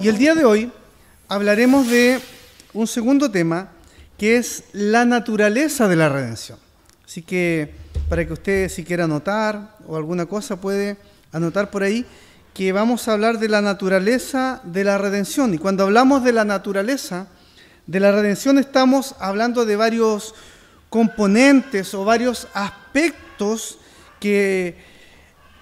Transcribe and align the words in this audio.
Y 0.00 0.06
el 0.06 0.16
día 0.16 0.36
de 0.36 0.44
hoy 0.44 0.70
hablaremos 1.26 1.88
de 1.88 2.20
un 2.72 2.86
segundo 2.86 3.28
tema 3.32 3.70
que 4.16 4.36
es 4.36 4.62
la 4.72 5.04
naturaleza 5.04 5.88
de 5.88 5.96
la 5.96 6.08
redención. 6.08 6.56
Así 7.04 7.22
que 7.22 7.74
para 8.08 8.24
que 8.24 8.32
usted 8.32 8.68
si 8.68 8.84
quiera 8.84 9.04
anotar 9.04 9.76
o 9.88 9.96
alguna 9.96 10.26
cosa 10.26 10.60
puede 10.60 10.96
anotar 11.32 11.70
por 11.70 11.82
ahí 11.82 12.06
que 12.54 12.70
vamos 12.70 13.08
a 13.08 13.14
hablar 13.14 13.40
de 13.40 13.48
la 13.48 13.60
naturaleza 13.60 14.60
de 14.62 14.84
la 14.84 14.98
redención. 14.98 15.52
Y 15.52 15.58
cuando 15.58 15.82
hablamos 15.82 16.22
de 16.22 16.32
la 16.32 16.44
naturaleza 16.44 17.26
de 17.88 17.98
la 17.98 18.12
redención 18.12 18.56
estamos 18.58 19.16
hablando 19.18 19.64
de 19.64 19.74
varios 19.74 20.32
componentes 20.90 21.92
o 21.94 22.04
varios 22.04 22.46
aspectos 22.54 23.78
que, 24.20 24.76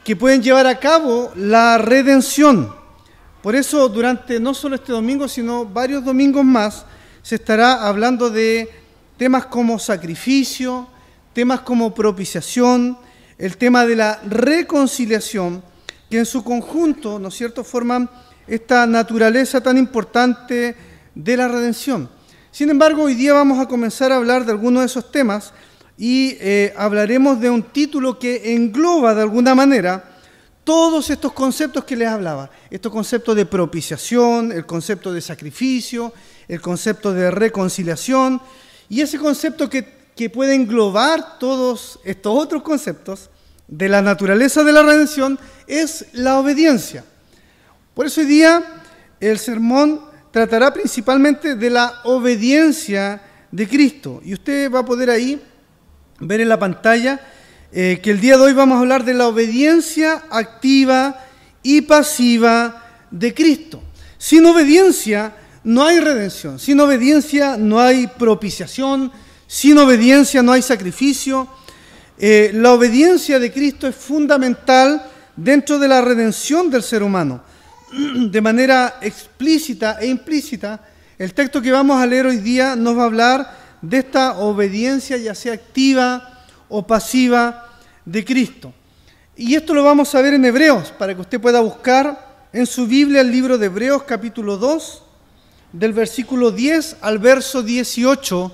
que 0.04 0.14
pueden 0.14 0.42
llevar 0.42 0.66
a 0.66 0.78
cabo 0.78 1.32
la 1.36 1.78
redención. 1.78 2.85
Por 3.46 3.54
eso 3.54 3.88
durante 3.88 4.40
no 4.40 4.54
solo 4.54 4.74
este 4.74 4.90
domingo, 4.90 5.28
sino 5.28 5.64
varios 5.64 6.04
domingos 6.04 6.44
más, 6.44 6.84
se 7.22 7.36
estará 7.36 7.86
hablando 7.86 8.28
de 8.28 8.68
temas 9.16 9.46
como 9.46 9.78
sacrificio, 9.78 10.88
temas 11.32 11.60
como 11.60 11.94
propiciación, 11.94 12.98
el 13.38 13.56
tema 13.56 13.86
de 13.86 13.94
la 13.94 14.20
reconciliación, 14.26 15.62
que 16.10 16.18
en 16.18 16.26
su 16.26 16.42
conjunto, 16.42 17.20
¿no 17.20 17.28
es 17.28 17.34
cierto?, 17.34 17.62
forman 17.62 18.10
esta 18.48 18.84
naturaleza 18.84 19.60
tan 19.60 19.78
importante 19.78 20.74
de 21.14 21.36
la 21.36 21.46
redención. 21.46 22.10
Sin 22.50 22.68
embargo, 22.68 23.04
hoy 23.04 23.14
día 23.14 23.32
vamos 23.32 23.60
a 23.60 23.68
comenzar 23.68 24.10
a 24.10 24.16
hablar 24.16 24.44
de 24.44 24.50
algunos 24.50 24.80
de 24.80 24.86
esos 24.86 25.12
temas 25.12 25.52
y 25.96 26.36
eh, 26.40 26.74
hablaremos 26.76 27.38
de 27.40 27.48
un 27.48 27.62
título 27.62 28.18
que 28.18 28.56
engloba 28.56 29.14
de 29.14 29.22
alguna 29.22 29.54
manera 29.54 30.15
todos 30.66 31.10
estos 31.10 31.32
conceptos 31.32 31.84
que 31.84 31.94
les 31.94 32.08
hablaba. 32.08 32.50
Estos 32.68 32.90
conceptos 32.90 33.36
de 33.36 33.46
propiciación, 33.46 34.50
el 34.50 34.66
concepto 34.66 35.12
de 35.12 35.20
sacrificio, 35.20 36.12
el 36.48 36.60
concepto 36.60 37.12
de 37.12 37.30
reconciliación 37.30 38.42
y 38.88 39.00
ese 39.00 39.16
concepto 39.16 39.70
que, 39.70 40.08
que 40.16 40.28
puede 40.28 40.56
englobar 40.56 41.38
todos 41.38 42.00
estos 42.02 42.36
otros 42.36 42.64
conceptos 42.64 43.30
de 43.68 43.88
la 43.88 44.02
naturaleza 44.02 44.64
de 44.64 44.72
la 44.72 44.82
redención 44.82 45.38
es 45.68 46.06
la 46.12 46.40
obediencia. 46.40 47.04
Por 47.94 48.06
eso 48.06 48.20
hoy 48.20 48.26
día 48.26 48.82
el 49.20 49.38
sermón 49.38 50.00
tratará 50.32 50.74
principalmente 50.74 51.54
de 51.54 51.70
la 51.70 52.00
obediencia 52.02 53.22
de 53.52 53.68
Cristo. 53.68 54.20
Y 54.24 54.34
usted 54.34 54.68
va 54.72 54.80
a 54.80 54.84
poder 54.84 55.10
ahí 55.10 55.40
ver 56.18 56.40
en 56.40 56.48
la 56.48 56.58
pantalla 56.58 57.20
eh, 57.72 58.00
que 58.02 58.10
el 58.10 58.20
día 58.20 58.36
de 58.36 58.44
hoy 58.44 58.52
vamos 58.52 58.76
a 58.76 58.80
hablar 58.80 59.04
de 59.04 59.14
la 59.14 59.26
obediencia 59.26 60.24
activa 60.30 61.24
y 61.62 61.82
pasiva 61.82 62.84
de 63.10 63.34
Cristo. 63.34 63.82
Sin 64.18 64.46
obediencia 64.46 65.34
no 65.64 65.84
hay 65.84 65.98
redención, 66.00 66.58
sin 66.58 66.78
obediencia 66.80 67.56
no 67.56 67.80
hay 67.80 68.06
propiciación, 68.06 69.10
sin 69.46 69.76
obediencia 69.78 70.42
no 70.42 70.52
hay 70.52 70.62
sacrificio. 70.62 71.48
Eh, 72.18 72.52
la 72.54 72.72
obediencia 72.72 73.38
de 73.38 73.52
Cristo 73.52 73.86
es 73.86 73.96
fundamental 73.96 75.04
dentro 75.34 75.78
de 75.78 75.88
la 75.88 76.00
redención 76.00 76.70
del 76.70 76.82
ser 76.82 77.02
humano. 77.02 77.42
De 78.30 78.40
manera 78.40 78.98
explícita 79.00 79.98
e 80.00 80.06
implícita, 80.06 80.80
el 81.18 81.34
texto 81.34 81.60
que 81.60 81.72
vamos 81.72 82.00
a 82.00 82.06
leer 82.06 82.26
hoy 82.26 82.38
día 82.38 82.76
nos 82.76 82.96
va 82.96 83.02
a 83.02 83.06
hablar 83.06 83.56
de 83.82 83.98
esta 83.98 84.38
obediencia, 84.38 85.16
ya 85.16 85.34
sea 85.34 85.54
activa 85.54 86.35
o 86.68 86.86
pasiva, 86.86 87.66
de 88.04 88.24
Cristo. 88.24 88.72
Y 89.36 89.54
esto 89.54 89.74
lo 89.74 89.84
vamos 89.84 90.14
a 90.14 90.22
ver 90.22 90.34
en 90.34 90.44
Hebreos, 90.44 90.92
para 90.98 91.14
que 91.14 91.20
usted 91.20 91.40
pueda 91.40 91.60
buscar 91.60 92.46
en 92.52 92.64
su 92.66 92.86
Biblia 92.86 93.20
el 93.20 93.30
libro 93.30 93.58
de 93.58 93.66
Hebreos 93.66 94.04
capítulo 94.04 94.56
2, 94.56 95.02
del 95.72 95.92
versículo 95.92 96.52
10 96.52 96.98
al 97.02 97.18
verso 97.18 97.62
18, 97.62 98.52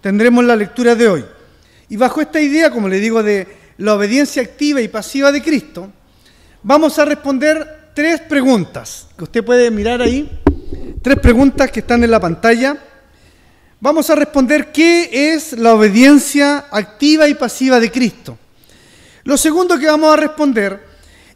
tendremos 0.00 0.44
la 0.44 0.56
lectura 0.56 0.94
de 0.94 1.08
hoy. 1.08 1.24
Y 1.90 1.96
bajo 1.96 2.22
esta 2.22 2.40
idea, 2.40 2.70
como 2.70 2.88
le 2.88 2.98
digo, 2.98 3.22
de 3.22 3.46
la 3.76 3.94
obediencia 3.94 4.40
activa 4.40 4.80
y 4.80 4.88
pasiva 4.88 5.30
de 5.32 5.42
Cristo, 5.42 5.90
vamos 6.62 6.98
a 6.98 7.04
responder 7.04 7.90
tres 7.94 8.20
preguntas 8.20 9.08
que 9.18 9.24
usted 9.24 9.44
puede 9.44 9.70
mirar 9.70 10.00
ahí, 10.00 10.40
tres 11.02 11.18
preguntas 11.18 11.70
que 11.70 11.80
están 11.80 12.02
en 12.04 12.10
la 12.10 12.20
pantalla. 12.20 12.78
Vamos 13.82 14.08
a 14.10 14.14
responder 14.14 14.70
qué 14.70 15.34
es 15.34 15.54
la 15.54 15.74
obediencia 15.74 16.66
activa 16.70 17.26
y 17.26 17.34
pasiva 17.34 17.80
de 17.80 17.90
Cristo. 17.90 18.38
Lo 19.24 19.36
segundo 19.36 19.76
que 19.76 19.86
vamos 19.86 20.12
a 20.12 20.16
responder 20.16 20.86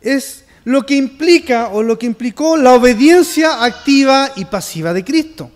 es 0.00 0.44
lo 0.62 0.86
que 0.86 0.94
implica 0.94 1.70
o 1.70 1.82
lo 1.82 1.98
que 1.98 2.06
implicó 2.06 2.56
la 2.56 2.74
obediencia 2.74 3.64
activa 3.64 4.30
y 4.36 4.44
pasiva 4.44 4.92
de 4.92 5.04
Cristo. 5.04 5.50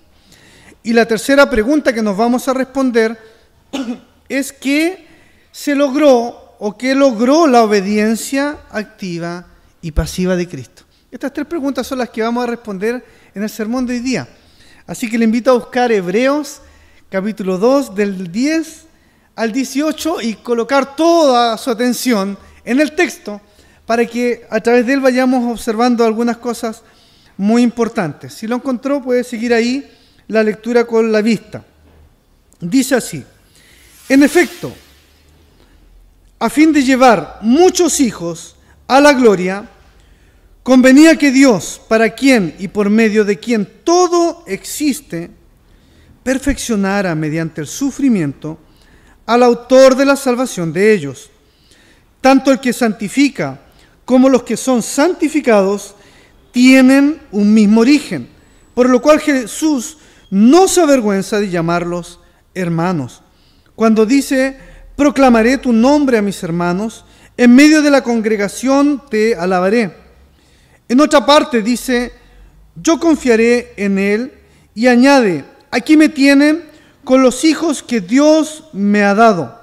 Y 0.82 0.92
la 0.92 1.06
tercera 1.06 1.48
pregunta 1.48 1.92
que 1.92 2.02
nos 2.02 2.16
vamos 2.16 2.48
a 2.48 2.54
responder 2.54 3.16
es 4.28 4.52
qué 4.52 5.06
se 5.52 5.76
logró 5.76 6.56
o 6.58 6.76
qué 6.76 6.96
logró 6.96 7.46
la 7.46 7.62
obediencia 7.62 8.62
activa 8.68 9.46
y 9.80 9.92
pasiva 9.92 10.34
de 10.34 10.48
Cristo. 10.48 10.82
Estas 11.08 11.32
tres 11.32 11.46
preguntas 11.46 11.86
son 11.86 11.98
las 11.98 12.10
que 12.10 12.22
vamos 12.22 12.42
a 12.42 12.48
responder 12.48 13.04
en 13.32 13.44
el 13.44 13.48
sermón 13.48 13.86
de 13.86 13.94
hoy 13.94 14.00
día. 14.00 14.28
Así 14.88 15.08
que 15.08 15.18
le 15.18 15.24
invito 15.24 15.52
a 15.52 15.54
buscar 15.54 15.92
Hebreos 15.92 16.62
capítulo 17.10 17.58
2 17.58 17.94
del 17.96 18.30
10 18.30 18.84
al 19.34 19.50
18 19.52 20.20
y 20.22 20.34
colocar 20.34 20.94
toda 20.94 21.58
su 21.58 21.68
atención 21.70 22.38
en 22.64 22.80
el 22.80 22.94
texto 22.94 23.40
para 23.84 24.06
que 24.06 24.46
a 24.48 24.60
través 24.60 24.86
de 24.86 24.92
él 24.92 25.00
vayamos 25.00 25.50
observando 25.52 26.04
algunas 26.04 26.36
cosas 26.36 26.82
muy 27.36 27.62
importantes. 27.62 28.34
Si 28.34 28.46
lo 28.46 28.56
encontró, 28.56 29.02
puede 29.02 29.24
seguir 29.24 29.52
ahí 29.52 29.90
la 30.28 30.44
lectura 30.44 30.86
con 30.86 31.10
la 31.10 31.20
vista. 31.20 31.64
Dice 32.60 32.94
así, 32.94 33.24
en 34.08 34.22
efecto, 34.22 34.72
a 36.38 36.48
fin 36.48 36.72
de 36.72 36.84
llevar 36.84 37.40
muchos 37.42 37.98
hijos 37.98 38.54
a 38.86 39.00
la 39.00 39.12
gloria, 39.12 39.68
Convenía 40.62 41.16
que 41.16 41.32
Dios, 41.32 41.80
para 41.88 42.14
quien 42.14 42.54
y 42.58 42.68
por 42.68 42.90
medio 42.90 43.24
de 43.24 43.38
quien 43.38 43.66
todo 43.82 44.44
existe, 44.46 45.30
perfeccionara 46.22 47.14
mediante 47.14 47.60
el 47.60 47.66
sufrimiento 47.66 48.58
al 49.26 49.42
autor 49.42 49.96
de 49.96 50.04
la 50.04 50.16
salvación 50.16 50.72
de 50.72 50.92
ellos. 50.92 51.30
Tanto 52.20 52.50
el 52.50 52.60
que 52.60 52.72
santifica 52.72 53.60
como 54.04 54.28
los 54.28 54.42
que 54.42 54.56
son 54.56 54.82
santificados 54.82 55.94
tienen 56.52 57.20
un 57.30 57.54
mismo 57.54 57.80
origen, 57.80 58.28
por 58.74 58.90
lo 58.90 59.00
cual 59.00 59.20
Jesús 59.20 59.98
no 60.30 60.68
se 60.68 60.80
avergüenza 60.80 61.38
de 61.38 61.48
llamarlos 61.48 62.20
hermanos. 62.54 63.22
Cuando 63.74 64.04
dice, 64.04 64.56
proclamaré 64.96 65.58
tu 65.58 65.72
nombre 65.72 66.18
a 66.18 66.22
mis 66.22 66.42
hermanos, 66.42 67.04
en 67.36 67.54
medio 67.54 67.82
de 67.82 67.90
la 67.90 68.02
congregación 68.02 69.02
te 69.08 69.34
alabaré. 69.34 69.96
En 70.88 71.00
otra 71.00 71.24
parte 71.24 71.62
dice, 71.62 72.12
yo 72.74 72.98
confiaré 72.98 73.72
en 73.76 73.98
Él 73.98 74.32
y 74.74 74.88
añade, 74.88 75.44
aquí 75.70 75.96
me 75.96 76.08
tienen 76.08 76.64
con 77.04 77.22
los 77.22 77.44
hijos 77.44 77.82
que 77.82 78.00
Dios 78.00 78.64
me 78.72 79.02
ha 79.02 79.14
dado. 79.14 79.58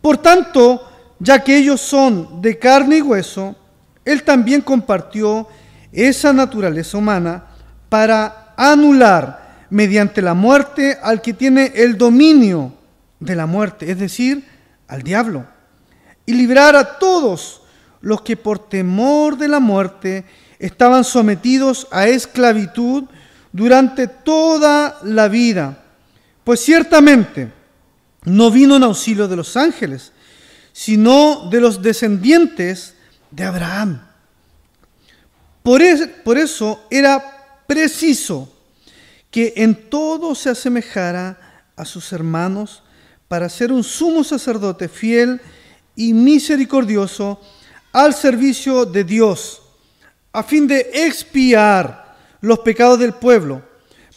Por 0.00 0.18
tanto, 0.18 0.88
ya 1.18 1.42
que 1.44 1.56
ellos 1.56 1.80
son 1.80 2.42
de 2.42 2.58
carne 2.58 2.98
y 2.98 3.02
hueso, 3.02 3.54
Él 4.04 4.24
también 4.24 4.60
compartió 4.60 5.46
esa 5.92 6.32
naturaleza 6.32 6.98
humana 6.98 7.44
para 7.88 8.54
anular 8.56 9.66
mediante 9.70 10.20
la 10.20 10.34
muerte 10.34 10.98
al 11.02 11.22
que 11.22 11.32
tiene 11.32 11.72
el 11.74 11.96
dominio 11.96 12.72
de 13.20 13.36
la 13.36 13.46
muerte, 13.46 13.90
es 13.90 13.98
decir, 13.98 14.44
al 14.88 15.02
diablo, 15.02 15.46
y 16.26 16.34
librar 16.34 16.76
a 16.76 16.98
todos 16.98 17.62
los 18.00 18.22
que 18.22 18.36
por 18.36 18.58
temor 18.68 19.38
de 19.38 19.48
la 19.48 19.60
muerte 19.60 20.24
estaban 20.58 21.04
sometidos 21.04 21.86
a 21.90 22.08
esclavitud 22.08 23.04
durante 23.52 24.08
toda 24.08 24.98
la 25.04 25.28
vida. 25.28 25.84
Pues 26.44 26.60
ciertamente 26.60 27.52
no 28.24 28.50
vino 28.50 28.76
en 28.76 28.82
auxilio 28.82 29.28
de 29.28 29.36
los 29.36 29.56
ángeles, 29.56 30.12
sino 30.72 31.48
de 31.50 31.60
los 31.60 31.82
descendientes 31.82 32.94
de 33.30 33.44
Abraham. 33.44 34.00
Por, 35.62 35.80
eso 35.82 36.86
era 36.90 37.62
preciso 37.66 38.52
que 39.30 39.52
en 39.56 39.88
todo 39.88 40.34
se 40.34 40.50
asemejara 40.50 41.64
a 41.76 41.84
sus 41.84 42.12
hermanos 42.12 42.82
para 43.28 43.48
ser 43.48 43.70
un 43.70 43.84
sumo 43.84 44.24
sacerdote 44.24 44.88
fiel 44.88 45.40
y 45.94 46.12
misericordioso 46.12 47.40
al 47.92 48.14
servicio 48.14 48.84
de 48.84 49.04
Dios, 49.04 49.62
a 50.32 50.42
fin 50.42 50.66
de 50.66 50.90
expiar 50.92 52.01
los 52.42 52.58
pecados 52.58 52.98
del 52.98 53.14
pueblo, 53.14 53.62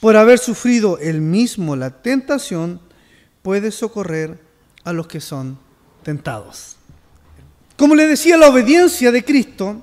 por 0.01 0.17
haber 0.17 0.39
sufrido 0.39 0.97
él 0.99 1.21
mismo 1.21 1.75
la 1.75 2.01
tentación, 2.01 2.81
puede 3.41 3.71
socorrer 3.71 4.37
a 4.83 4.91
los 4.91 5.07
que 5.07 5.21
son 5.21 5.57
tentados. 6.03 6.75
Como 7.77 7.95
le 7.95 8.07
decía, 8.07 8.37
la 8.37 8.49
obediencia 8.49 9.11
de 9.11 9.23
Cristo 9.23 9.81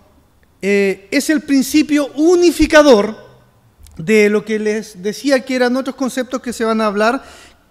eh, 0.60 1.08
es 1.10 1.30
el 1.30 1.40
principio 1.40 2.08
unificador 2.14 3.16
de 3.96 4.28
lo 4.30 4.44
que 4.44 4.58
les 4.58 5.02
decía 5.02 5.44
que 5.44 5.54
eran 5.54 5.76
otros 5.76 5.96
conceptos 5.96 6.40
que 6.40 6.52
se 6.52 6.64
van 6.64 6.80
a 6.80 6.86
hablar 6.86 7.22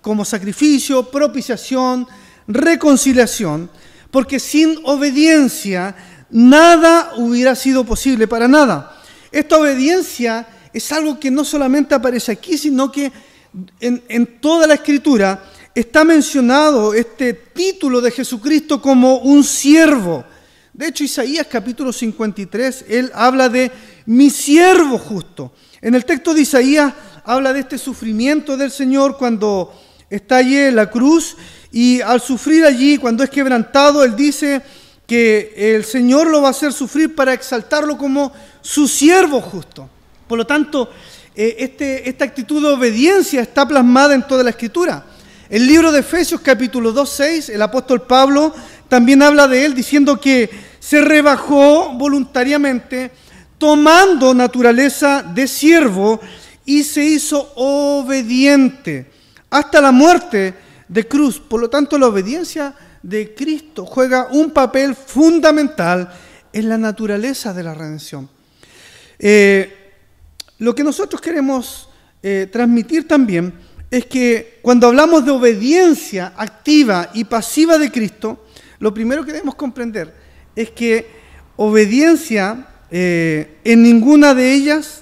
como 0.02 0.26
sacrificio, 0.26 1.10
propiciación, 1.10 2.08
reconciliación, 2.48 3.70
porque 4.10 4.40
sin 4.40 4.80
obediencia 4.84 5.96
nada 6.30 7.14
hubiera 7.18 7.56
sido 7.56 7.86
posible 7.86 8.28
para 8.28 8.48
nada. 8.48 9.02
Esta 9.32 9.58
obediencia 9.58 10.48
es 10.74 10.92
algo 10.92 11.20
que 11.20 11.32
no 11.32 11.44
solamente 11.44 11.96
aparece 11.96 12.32
aquí, 12.32 12.58
sino 12.58 12.92
que 12.92 13.12
en, 13.80 14.40
toda 14.40 14.68
la 14.68 14.76
escritura 14.76 15.44
está 15.76 16.04
mencionado 16.04 16.94
este 16.94 17.34
título 17.34 18.02
de 18.02 18.12
Jesucristo 18.12 18.82
como 18.82 19.18
un 19.18 19.44
siervo. 19.44 20.24
De 20.74 20.88
hecho, 20.88 21.04
Isaías 21.04 21.48
capítulo 21.50 21.92
53, 21.92 22.86
él 22.88 23.12
habla 23.14 23.50
de 23.50 23.72
mi 24.06 24.30
siervo 24.30 24.98
justo. 24.98 25.54
En 25.82 25.96
el 25.96 26.06
texto 26.06 26.34
de 26.34 26.42
Isaías 26.42 26.94
habla 27.26 27.52
de 27.54 27.62
este 27.62 27.78
sufrimiento 27.78 28.56
del 28.56 28.72
Señor 28.72 29.18
cuando 29.18 29.74
está 30.10 30.38
allí 30.38 30.58
en 30.58 30.76
la 30.76 30.90
cruz 30.90 31.36
y 31.72 32.02
al 32.02 32.22
sufrir 32.22 32.66
allí, 32.66 32.98
cuando 32.98 33.24
es 33.24 33.30
quebrantado, 33.30 34.04
él 34.04 34.16
dice 34.16 34.62
que 35.06 35.54
el 35.76 35.84
Señor 35.84 36.28
lo 36.28 36.42
va 36.42 36.50
a 36.50 36.52
hacer 36.52 36.72
sufrir 36.72 37.16
para 37.16 37.34
exaltarlo 37.34 37.98
como 37.98 38.32
su 38.62 38.88
siervo 38.88 39.42
justo. 39.42 39.90
Por 40.32 40.38
lo 40.38 40.48
tanto, 40.48 40.90
eh, 41.36 41.58
este, 41.60 42.08
esta 42.08 42.24
actitud 42.24 42.62
de 42.62 42.70
obediencia 42.70 43.42
está 43.42 43.68
plasmada 43.68 44.16
en 44.16 44.26
toda 44.26 44.46
la 44.46 44.52
escritura. 44.52 45.04
El 45.50 45.68
libro 45.68 45.92
de 45.92 46.00
Efesios 46.00 46.40
capítulo 46.40 46.94
2, 46.94 47.10
6, 47.10 47.50
el 47.50 47.62
apóstol 47.62 48.04
Pablo 48.04 48.56
también 48.88 49.22
habla 49.24 49.50
de 49.50 49.66
él 49.66 49.74
diciendo 49.74 50.22
que 50.22 50.50
se 50.80 51.02
rebajó 51.02 51.92
voluntariamente 51.96 53.12
tomando 53.58 54.34
naturaleza 54.34 55.22
de 55.22 55.50
siervo 55.50 56.22
y 56.64 56.84
se 56.84 57.04
hizo 57.04 57.52
obediente 57.56 59.12
hasta 59.50 59.82
la 59.82 59.92
muerte 59.92 60.54
de 60.88 61.08
cruz. 61.10 61.42
Por 61.42 61.60
lo 61.60 61.70
tanto, 61.70 61.98
la 61.98 62.08
obediencia 62.08 62.74
de 63.04 63.36
Cristo 63.36 63.86
juega 63.86 64.30
un 64.32 64.52
papel 64.52 64.96
fundamental 64.96 66.10
en 66.54 66.70
la 66.70 66.78
naturaleza 66.78 67.54
de 67.54 67.64
la 67.64 67.74
redención. 67.74 68.30
Eh, 69.24 69.81
lo 70.62 70.76
que 70.76 70.84
nosotros 70.84 71.20
queremos 71.20 71.90
eh, 72.22 72.48
transmitir 72.52 73.08
también 73.08 73.52
es 73.90 74.06
que 74.06 74.60
cuando 74.62 74.86
hablamos 74.86 75.26
de 75.26 75.32
obediencia 75.32 76.34
activa 76.38 77.10
y 77.16 77.24
pasiva 77.24 77.80
de 77.80 77.92
Cristo, 77.92 78.46
lo 78.78 78.94
primero 78.94 79.26
que 79.26 79.32
debemos 79.32 79.56
comprender 79.56 80.14
es 80.56 80.70
que 80.70 81.10
obediencia 81.56 82.68
eh, 82.92 83.58
en 83.64 83.82
ninguna 83.82 84.36
de 84.36 84.54
ellas, 84.54 85.02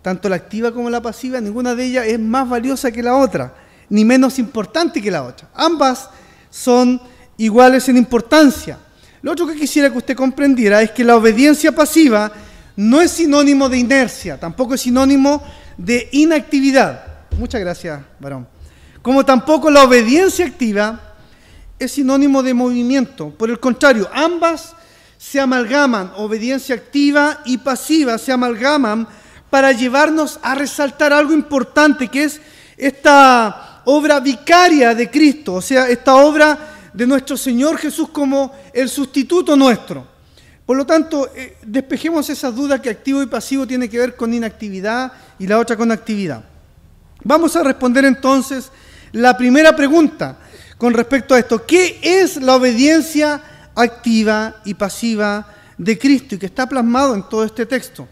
tanto 0.00 0.28
la 0.28 0.36
activa 0.36 0.70
como 0.70 0.88
la 0.90 1.02
pasiva, 1.02 1.40
ninguna 1.40 1.74
de 1.74 1.84
ellas 1.84 2.06
es 2.06 2.20
más 2.20 2.48
valiosa 2.48 2.92
que 2.92 3.02
la 3.02 3.16
otra, 3.16 3.56
ni 3.88 4.04
menos 4.04 4.38
importante 4.38 5.02
que 5.02 5.10
la 5.10 5.24
otra. 5.24 5.50
Ambas 5.54 6.08
son 6.50 7.02
iguales 7.36 7.88
en 7.88 7.96
importancia. 7.96 8.78
Lo 9.22 9.32
otro 9.32 9.48
que 9.48 9.56
quisiera 9.56 9.90
que 9.90 9.98
usted 9.98 10.16
comprendiera 10.16 10.80
es 10.82 10.92
que 10.92 11.02
la 11.02 11.16
obediencia 11.16 11.72
pasiva 11.72 12.30
no 12.78 13.02
es 13.02 13.10
sinónimo 13.10 13.68
de 13.68 13.76
inercia, 13.76 14.38
tampoco 14.38 14.74
es 14.74 14.82
sinónimo 14.82 15.42
de 15.76 16.08
inactividad. 16.12 17.26
Muchas 17.36 17.60
gracias, 17.60 18.00
varón. 18.20 18.46
Como 19.02 19.24
tampoco 19.24 19.68
la 19.68 19.82
obediencia 19.82 20.46
activa 20.46 21.16
es 21.76 21.90
sinónimo 21.90 22.40
de 22.40 22.54
movimiento. 22.54 23.30
Por 23.30 23.50
el 23.50 23.58
contrario, 23.58 24.08
ambas 24.12 24.76
se 25.16 25.40
amalgaman, 25.40 26.12
obediencia 26.18 26.76
activa 26.76 27.40
y 27.44 27.58
pasiva 27.58 28.16
se 28.16 28.30
amalgaman 28.30 29.08
para 29.50 29.72
llevarnos 29.72 30.38
a 30.40 30.54
resaltar 30.54 31.12
algo 31.12 31.32
importante 31.32 32.06
que 32.06 32.22
es 32.22 32.40
esta 32.76 33.82
obra 33.86 34.20
vicaria 34.20 34.94
de 34.94 35.10
Cristo, 35.10 35.54
o 35.54 35.62
sea, 35.62 35.88
esta 35.88 36.14
obra 36.14 36.90
de 36.92 37.08
nuestro 37.08 37.36
Señor 37.36 37.76
Jesús 37.76 38.10
como 38.10 38.54
el 38.72 38.88
sustituto 38.88 39.56
nuestro. 39.56 40.17
Por 40.68 40.76
lo 40.76 40.84
tanto, 40.84 41.30
eh, 41.34 41.56
despejemos 41.62 42.28
esas 42.28 42.54
dudas 42.54 42.78
que 42.82 42.90
activo 42.90 43.22
y 43.22 43.26
pasivo 43.26 43.66
tiene 43.66 43.88
que 43.88 43.98
ver 43.98 44.14
con 44.14 44.34
inactividad 44.34 45.10
y 45.38 45.46
la 45.46 45.58
otra 45.58 45.78
con 45.78 45.90
actividad. 45.90 46.44
Vamos 47.24 47.56
a 47.56 47.62
responder 47.62 48.04
entonces 48.04 48.70
la 49.12 49.34
primera 49.34 49.74
pregunta 49.74 50.36
con 50.76 50.92
respecto 50.92 51.34
a 51.34 51.38
esto. 51.38 51.64
¿Qué 51.64 51.98
es 52.02 52.36
la 52.36 52.56
obediencia 52.56 53.70
activa 53.74 54.56
y 54.66 54.74
pasiva 54.74 55.54
de 55.78 55.98
Cristo 55.98 56.34
y 56.34 56.38
que 56.38 56.44
está 56.44 56.68
plasmado 56.68 57.14
en 57.14 57.22
todo 57.22 57.44
este 57.44 57.64
texto? 57.64 58.06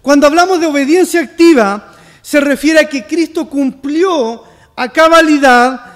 Cuando 0.00 0.26
hablamos 0.26 0.58
de 0.58 0.68
obediencia 0.68 1.20
activa, 1.20 1.92
se 2.22 2.40
refiere 2.40 2.80
a 2.80 2.88
que 2.88 3.06
Cristo 3.06 3.50
cumplió 3.50 4.44
a 4.74 4.88
cabalidad 4.90 5.92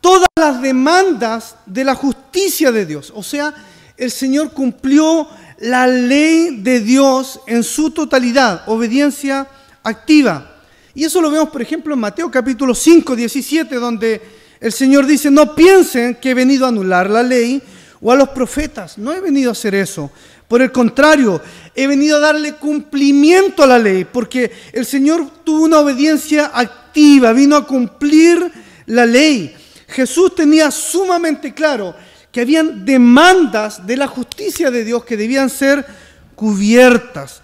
todas 0.00 0.28
las 0.36 0.62
demandas 0.62 1.56
de 1.66 1.82
la 1.82 1.96
justicia 1.96 2.70
de 2.70 2.86
Dios. 2.86 3.12
O 3.16 3.24
sea, 3.24 3.52
el 3.96 4.10
Señor 4.10 4.52
cumplió 4.52 5.28
la 5.58 5.86
ley 5.86 6.58
de 6.62 6.80
Dios 6.80 7.40
en 7.46 7.62
su 7.62 7.90
totalidad, 7.90 8.62
obediencia 8.66 9.46
activa. 9.82 10.50
Y 10.94 11.04
eso 11.04 11.20
lo 11.20 11.30
vemos, 11.30 11.50
por 11.50 11.62
ejemplo, 11.62 11.94
en 11.94 12.00
Mateo 12.00 12.30
capítulo 12.30 12.74
5, 12.74 13.16
17, 13.16 13.74
donde 13.76 14.20
el 14.60 14.72
Señor 14.72 15.06
dice, 15.06 15.30
no 15.30 15.54
piensen 15.54 16.16
que 16.16 16.30
he 16.30 16.34
venido 16.34 16.64
a 16.64 16.68
anular 16.68 17.08
la 17.10 17.22
ley 17.22 17.62
o 18.00 18.12
a 18.12 18.16
los 18.16 18.28
profetas. 18.30 18.98
No 18.98 19.12
he 19.12 19.20
venido 19.20 19.50
a 19.50 19.52
hacer 19.52 19.74
eso. 19.74 20.10
Por 20.48 20.62
el 20.62 20.70
contrario, 20.70 21.40
he 21.74 21.86
venido 21.86 22.18
a 22.18 22.20
darle 22.20 22.54
cumplimiento 22.54 23.62
a 23.62 23.66
la 23.66 23.78
ley, 23.78 24.04
porque 24.04 24.52
el 24.72 24.84
Señor 24.86 25.28
tuvo 25.42 25.64
una 25.64 25.80
obediencia 25.80 26.50
activa, 26.54 27.32
vino 27.32 27.56
a 27.56 27.66
cumplir 27.66 28.52
la 28.86 29.06
ley. 29.06 29.54
Jesús 29.88 30.34
tenía 30.34 30.70
sumamente 30.70 31.54
claro 31.54 31.94
que 32.34 32.40
habían 32.40 32.84
demandas 32.84 33.86
de 33.86 33.96
la 33.96 34.08
justicia 34.08 34.72
de 34.72 34.84
Dios 34.84 35.04
que 35.04 35.16
debían 35.16 35.48
ser 35.48 35.86
cubiertas 36.34 37.40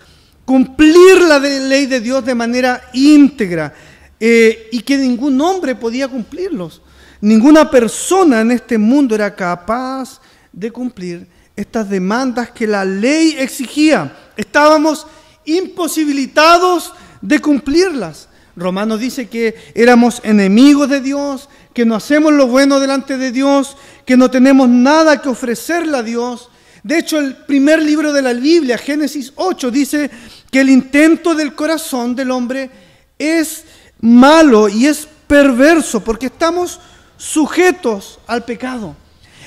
cumplir 0.51 1.21
la 1.21 1.39
ley 1.39 1.87
de 1.87 2.01
Dios 2.01 2.25
de 2.25 2.35
manera 2.35 2.83
íntegra 2.93 3.73
eh, 4.19 4.69
y 4.73 4.81
que 4.81 4.97
ningún 4.97 5.41
hombre 5.41 5.77
podía 5.77 6.09
cumplirlos. 6.09 6.83
Ninguna 7.21 7.71
persona 7.71 8.41
en 8.41 8.51
este 8.51 8.77
mundo 8.77 9.15
era 9.15 9.33
capaz 9.37 10.21
de 10.53 10.73
cumplir 10.73 11.29
estas 11.55 11.89
demandas 11.89 12.51
que 12.51 12.67
la 12.67 12.85
ley 12.85 13.37
exigía. 13.39 14.13
Estábamos 14.37 15.07
imposibilitados 15.45 16.93
de 17.21 17.39
cumplirlas. 17.39 18.29
Romanos 18.61 19.01
dice 19.01 19.29
que 19.29 19.55
éramos 19.75 20.21
enemigos 20.23 20.89
de 20.89 21.01
Dios, 21.01 21.49
que 21.73 21.85
no 21.85 21.97
hacemos 21.97 22.33
lo 22.33 22.47
bueno 22.47 22.79
delante 22.79 23.17
de 23.17 23.33
Dios, 23.33 23.77
que 24.05 24.17
no 24.17 24.31
tenemos 24.31 24.69
nada 24.69 25.21
que 25.21 25.29
ofrecerle 25.29 25.97
a 25.97 26.03
Dios. 26.03 26.51
De 26.83 26.99
hecho, 26.99 27.19
el 27.19 27.37
primer 27.37 27.83
libro 27.83 28.13
de 28.13 28.23
la 28.23 28.33
Biblia, 28.35 28.79
Génesis 28.79 29.33
8, 29.37 29.71
dice 29.71 30.11
que 30.51 30.61
el 30.61 30.71
intento 30.71 31.35
del 31.35 31.55
corazón 31.55 32.15
del 32.15 32.31
hombre 32.31 32.71
es 33.19 33.65
malo 34.01 34.69
y 34.69 34.87
es 34.87 35.09
perverso 35.27 36.01
porque 36.05 36.27
estamos 36.27 36.81
sujetos 37.17 38.19
al 38.27 38.45
pecado. 38.45 38.95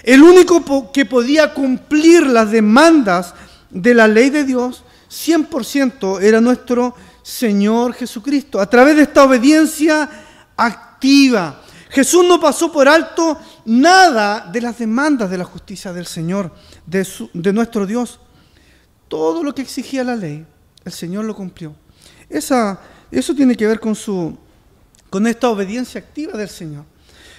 El 0.03 0.23
único 0.23 0.91
que 0.91 1.05
podía 1.05 1.53
cumplir 1.53 2.25
las 2.27 2.51
demandas 2.51 3.33
de 3.69 3.93
la 3.93 4.07
ley 4.07 4.29
de 4.29 4.43
Dios 4.43 4.83
100% 5.09 6.21
era 6.21 6.41
nuestro 6.41 6.95
Señor 7.23 7.93
Jesucristo. 7.93 8.59
A 8.59 8.69
través 8.69 8.97
de 8.97 9.03
esta 9.03 9.23
obediencia 9.23 10.09
activa, 10.55 11.61
Jesús 11.89 12.25
no 12.25 12.39
pasó 12.39 12.71
por 12.71 12.87
alto 12.87 13.39
nada 13.65 14.49
de 14.51 14.61
las 14.61 14.77
demandas 14.77 15.29
de 15.29 15.37
la 15.37 15.45
justicia 15.45 15.93
del 15.93 16.05
Señor, 16.05 16.51
de, 16.85 17.53
nuestro 17.53 17.85
Dios. 17.85 18.19
Todo 19.07 19.43
lo 19.43 19.55
que 19.55 19.61
exigía 19.61 20.03
la 20.03 20.15
ley, 20.15 20.45
el 20.83 20.91
Señor 20.91 21.25
lo 21.25 21.35
cumplió. 21.35 21.75
Esa, 22.29 22.79
eso 23.09 23.33
tiene 23.33 23.55
que 23.55 23.67
ver 23.67 23.79
con, 23.79 23.95
su, 23.95 24.37
con 25.09 25.25
esta 25.27 25.49
obediencia 25.49 26.01
activa 26.01 26.37
del 26.37 26.49
Señor. 26.49 26.83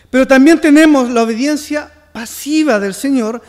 Pero 0.08 0.26
también 0.26 0.60
tenemos 0.60 1.10
la 1.10 1.24
obediencia 1.24 1.92
pasiva 2.12 2.78
del 2.78 2.94
Señor, 2.94 3.42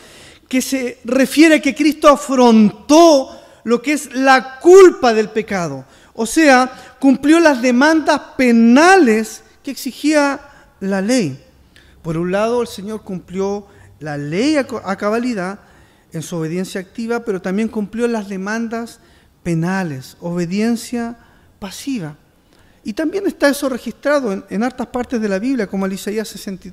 que 0.48 0.60
se 0.60 0.98
refiere 1.04 1.56
a 1.56 1.62
que 1.62 1.74
Cristo 1.74 2.08
afrontó 2.08 3.40
lo 3.62 3.80
que 3.80 3.92
es 3.92 4.12
la 4.12 4.58
culpa 4.58 5.14
del 5.14 5.28
pecado. 5.28 5.84
O 6.16 6.26
sea, 6.26 6.96
cumplió 6.98 7.38
las 7.38 7.60
demandas 7.60 8.18
penales 8.36 9.42
que 9.62 9.70
exigía 9.70 10.40
la 10.80 11.02
ley. 11.02 11.42
Por 12.02 12.16
un 12.16 12.32
lado, 12.32 12.62
el 12.62 12.68
Señor 12.68 13.02
cumplió 13.02 13.66
la 14.00 14.16
ley 14.16 14.56
a 14.56 14.96
cabalidad 14.96 15.60
en 16.12 16.22
su 16.22 16.36
obediencia 16.36 16.80
activa, 16.80 17.20
pero 17.20 17.42
también 17.42 17.68
cumplió 17.68 18.08
las 18.08 18.28
demandas 18.28 19.00
penales, 19.42 20.16
obediencia 20.20 21.16
pasiva. 21.58 22.16
Y 22.82 22.92
también 22.92 23.26
está 23.26 23.48
eso 23.48 23.68
registrado 23.68 24.44
en, 24.48 24.62
hartas 24.62 24.86
partes 24.86 25.20
de 25.20 25.28
la 25.28 25.40
Biblia, 25.40 25.66
como 25.66 25.86
el 25.86 25.92
Isaías 25.92 26.28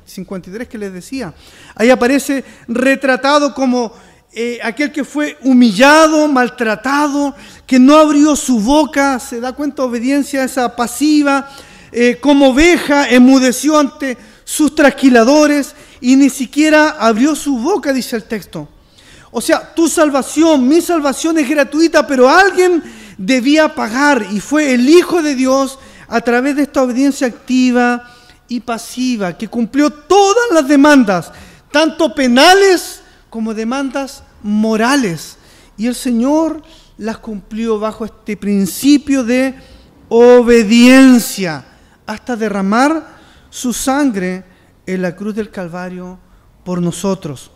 53 0.05 0.67
que 0.67 0.77
les 0.77 0.93
decía. 0.93 1.33
Ahí 1.75 1.89
aparece 1.89 2.45
retratado 2.67 3.53
como 3.55 3.91
eh, 4.35 4.59
aquel 4.63 4.91
que 4.91 5.03
fue 5.03 5.37
humillado, 5.43 6.27
maltratado, 6.27 7.35
que 7.67 7.77
no 7.77 7.95
abrió 7.95 8.35
su 8.35 8.59
boca, 8.59 9.19
se 9.19 9.39
da 9.39 9.53
cuenta 9.53 9.83
obediencia 9.83 10.43
esa 10.43 10.75
pasiva, 10.75 11.51
eh, 11.91 12.17
como 12.19 12.49
oveja 12.49 13.07
enmudeció 13.09 13.77
ante 13.77 14.17
sus 14.43 14.73
trasquiladores 14.73 15.75
y 16.01 16.15
ni 16.15 16.31
siquiera 16.31 16.95
abrió 16.99 17.35
su 17.35 17.59
boca, 17.59 17.93
dice 17.93 18.15
el 18.15 18.23
texto. 18.23 18.67
O 19.29 19.39
sea, 19.39 19.71
tu 19.75 19.87
salvación, 19.87 20.67
mi 20.67 20.81
salvación 20.81 21.37
es 21.37 21.47
gratuita, 21.47 22.07
pero 22.07 22.27
alguien 22.27 22.81
debía 23.19 23.75
pagar 23.75 24.25
y 24.31 24.39
fue 24.39 24.73
el 24.73 24.89
Hijo 24.89 25.21
de 25.21 25.35
Dios 25.35 25.77
a 26.07 26.21
través 26.21 26.55
de 26.55 26.63
esta 26.63 26.81
obediencia 26.81 27.27
activa 27.27 28.11
y 28.47 28.61
pasiva 28.61 29.37
que 29.37 29.47
cumplió 29.47 29.91
todas 29.91 30.45
las 30.51 30.67
demandas, 30.67 31.31
tanto 31.71 32.15
penales 32.15 33.02
como 33.33 33.55
demandas 33.55 34.21
morales. 34.43 35.37
Y 35.75 35.87
el 35.87 35.95
Señor 35.95 36.61
las 36.99 37.17
cumplió 37.17 37.79
bajo 37.79 38.05
este 38.05 38.37
principio 38.37 39.23
de 39.23 39.55
obediencia 40.07 41.65
hasta 42.05 42.35
derramar 42.35 43.17
su 43.49 43.73
sangre 43.73 44.43
en 44.85 45.01
la 45.01 45.15
cruz 45.15 45.33
del 45.33 45.49
Calvario 45.49 46.19
por 46.63 46.79
nosotros. 46.79 47.49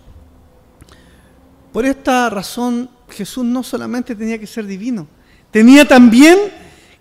Por 1.71 1.85
esta 1.85 2.27
razón 2.31 2.89
Jesús 3.09 3.45
no 3.45 3.61
solamente 3.61 4.15
tenía 4.15 4.39
que 4.39 4.47
ser 4.47 4.65
divino, 4.65 5.05
tenía 5.51 5.87
también 5.87 6.39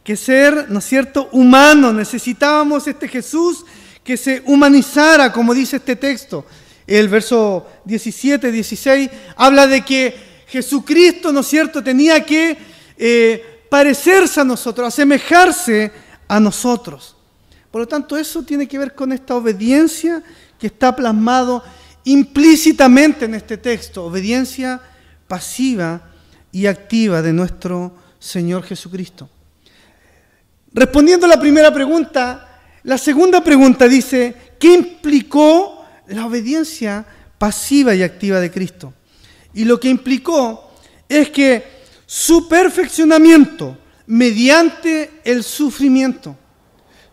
que 0.04 0.16
ser, 0.16 0.66
¿no 0.68 0.80
es 0.80 0.84
cierto?, 0.84 1.30
humano. 1.32 1.94
Necesitábamos 1.94 2.86
este 2.86 3.08
Jesús 3.08 3.64
que 4.04 4.18
se 4.18 4.42
humanizara, 4.44 5.32
como 5.32 5.54
dice 5.54 5.76
este 5.76 5.96
texto. 5.96 6.44
El 6.86 7.08
verso 7.08 7.66
17, 7.84 8.52
16 8.52 9.10
habla 9.36 9.66
de 9.66 9.84
que 9.84 10.14
Jesucristo, 10.46 11.32
¿no 11.32 11.40
es 11.40 11.46
cierto?, 11.48 11.82
tenía 11.82 12.24
que 12.24 12.56
eh, 12.96 13.62
parecerse 13.68 14.40
a 14.40 14.44
nosotros, 14.44 14.88
asemejarse 14.88 15.90
a 16.28 16.38
nosotros. 16.38 17.16
Por 17.70 17.80
lo 17.80 17.88
tanto, 17.88 18.16
eso 18.16 18.42
tiene 18.42 18.68
que 18.68 18.78
ver 18.78 18.94
con 18.94 19.12
esta 19.12 19.34
obediencia 19.34 20.22
que 20.58 20.68
está 20.68 20.94
plasmado 20.94 21.62
implícitamente 22.04 23.24
en 23.24 23.34
este 23.34 23.58
texto, 23.58 24.04
obediencia 24.04 24.80
pasiva 25.26 26.00
y 26.52 26.66
activa 26.66 27.20
de 27.20 27.32
nuestro 27.32 27.92
Señor 28.18 28.62
Jesucristo. 28.62 29.28
Respondiendo 30.72 31.26
a 31.26 31.30
la 31.30 31.40
primera 31.40 31.74
pregunta, 31.74 32.60
la 32.84 32.96
segunda 32.96 33.42
pregunta 33.42 33.88
dice, 33.88 34.34
¿qué 34.58 34.72
implicó 34.72 35.75
la 36.08 36.26
obediencia 36.26 37.06
pasiva 37.38 37.94
y 37.94 38.02
activa 38.02 38.40
de 38.40 38.50
Cristo? 38.50 38.94
Y 39.54 39.64
lo 39.64 39.80
que 39.80 39.88
implicó 39.88 40.72
es 41.08 41.30
que 41.30 41.64
su 42.06 42.48
perfeccionamiento 42.48 43.76
mediante 44.06 45.20
el 45.24 45.42
sufrimiento, 45.42 46.36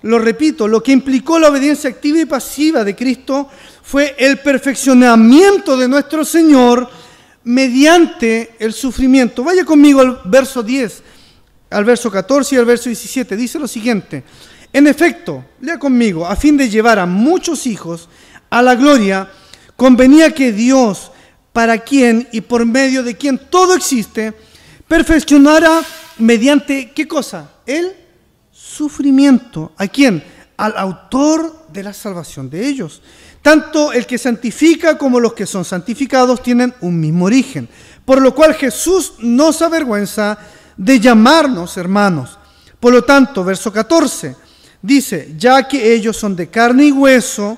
lo 0.03 0.19
repito, 0.19 0.67
lo 0.67 0.83
que 0.83 0.91
implicó 0.91 1.39
la 1.39 1.50
obediencia 1.50 1.89
activa 1.89 2.19
y 2.19 2.25
pasiva 2.25 2.83
de 2.83 2.95
Cristo 2.95 3.50
fue 3.81 4.15
el 4.17 4.39
perfeccionamiento 4.39 5.77
de 5.77 5.88
nuestro 5.88 6.25
Señor 6.25 6.89
mediante 7.43 8.55
el 8.59 8.73
sufrimiento. 8.73 9.43
Vaya 9.43 9.65
conmigo 9.65 10.01
al 10.01 10.21
verso 10.25 10.62
10, 10.62 11.03
al 11.69 11.85
verso 11.85 12.12
14 12.12 12.55
y 12.55 12.57
al 12.57 12.65
verso 12.65 12.89
17. 12.89 13.35
Dice 13.35 13.59
lo 13.59 13.67
siguiente. 13.67 14.23
En 14.71 14.88
efecto, 14.88 15.45
lea 15.62 15.77
conmigo, 15.77 16.25
a 16.25 16.35
fin 16.35 16.57
de 16.57 16.69
llevar 16.69 17.00
a 17.00 17.05
muchos 17.05 17.67
hijos 17.67 18.09
a 18.53 18.62
la 18.62 18.75
gloria, 18.75 19.27
convenía 19.75 20.31
que 20.31 20.51
Dios, 20.51 21.12
para 21.51 21.79
quien 21.79 22.29
y 22.31 22.41
por 22.41 22.67
medio 22.67 23.01
de 23.01 23.17
quien 23.17 23.39
todo 23.50 23.74
existe, 23.74 24.31
perfeccionara 24.88 25.81
mediante 26.19 26.91
qué 26.91 27.07
cosa? 27.07 27.50
El 27.65 27.93
sufrimiento. 28.51 29.72
¿A 29.75 29.88
quién? 29.88 30.24
Al 30.55 30.77
autor 30.77 31.65
de 31.74 31.81
la 31.81 31.93
salvación 31.93 32.48
de 32.48 32.67
ellos. 32.67 33.01
Tanto 33.41 33.91
el 33.91 34.05
que 34.05 34.19
santifica 34.19 35.00
como 35.00 35.19
los 35.19 35.33
que 35.33 35.48
son 35.48 35.65
santificados 35.65 36.43
tienen 36.43 36.75
un 36.81 37.00
mismo 37.00 37.25
origen. 37.25 37.67
Por 38.05 38.22
lo 38.22 38.36
cual 38.36 38.53
Jesús 38.53 39.13
no 39.17 39.51
se 39.51 39.65
avergüenza 39.65 40.38
de 40.77 41.00
llamarnos 41.00 41.75
hermanos. 41.77 42.38
Por 42.79 42.93
lo 42.93 43.03
tanto, 43.03 43.43
verso 43.43 43.74
14 43.74 44.36
dice, 44.79 45.33
ya 45.39 45.67
que 45.67 45.91
ellos 45.91 46.15
son 46.15 46.36
de 46.36 46.51
carne 46.51 46.86
y 46.86 46.91
hueso, 46.91 47.57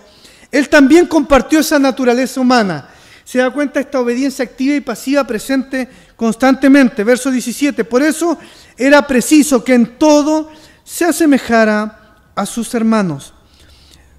Él 0.52 0.70
también 0.70 1.08
compartió 1.08 1.60
esa 1.60 1.80
naturaleza 1.80 2.40
humana. 2.40 2.90
Se 3.24 3.40
da 3.40 3.50
cuenta 3.52 3.80
esta 3.80 4.00
obediencia 4.00 4.46
activa 4.46 4.76
y 4.76 4.82
pasiva 4.82 5.26
presente 5.26 5.90
constantemente. 6.16 7.04
Verso 7.04 7.32
17, 7.32 7.84
por 7.84 8.04
eso 8.04 8.38
era 8.78 9.06
preciso 9.06 9.64
que 9.64 9.74
en 9.74 9.98
todo 9.98 10.52
se 10.84 11.06
asemejara 11.06 12.22
a 12.36 12.46
sus 12.46 12.74
hermanos. 12.76 13.34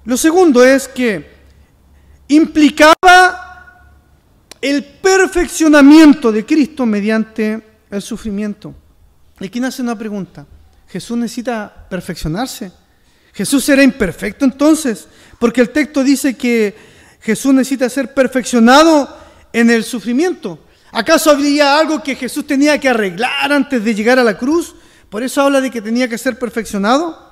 Lo 0.03 0.17
segundo 0.17 0.63
es 0.63 0.87
que 0.87 1.37
implicaba 2.27 2.93
el 4.61 4.83
perfeccionamiento 4.83 6.31
de 6.31 6.45
Cristo 6.45 6.85
mediante 6.85 7.63
el 7.89 8.01
sufrimiento. 8.01 8.73
Y 9.39 9.45
aquí 9.45 9.59
nace 9.59 9.81
una 9.81 9.97
pregunta. 9.97 10.45
¿Jesús 10.87 11.17
necesita 11.17 11.87
perfeccionarse? 11.89 12.71
¿Jesús 13.37 13.69
era 13.69 13.83
imperfecto 13.83 14.45
entonces? 14.45 15.07
Porque 15.37 15.61
el 15.61 15.69
texto 15.69 16.03
dice 16.03 16.35
que 16.35 16.75
Jesús 17.21 17.53
necesita 17.53 17.87
ser 17.87 18.11
perfeccionado 18.11 19.15
en 19.53 19.69
el 19.69 19.83
sufrimiento. 19.83 20.57
¿Acaso 20.91 21.29
habría 21.29 21.77
algo 21.77 22.01
que 22.01 22.15
Jesús 22.15 22.47
tenía 22.47 22.79
que 22.79 22.89
arreglar 22.89 23.51
antes 23.51 23.83
de 23.83 23.93
llegar 23.93 24.17
a 24.17 24.23
la 24.23 24.39
cruz? 24.39 24.73
Por 25.11 25.21
eso 25.21 25.43
habla 25.43 25.61
de 25.61 25.69
que 25.69 25.83
tenía 25.83 26.07
que 26.07 26.17
ser 26.17 26.39
perfeccionado. 26.39 27.31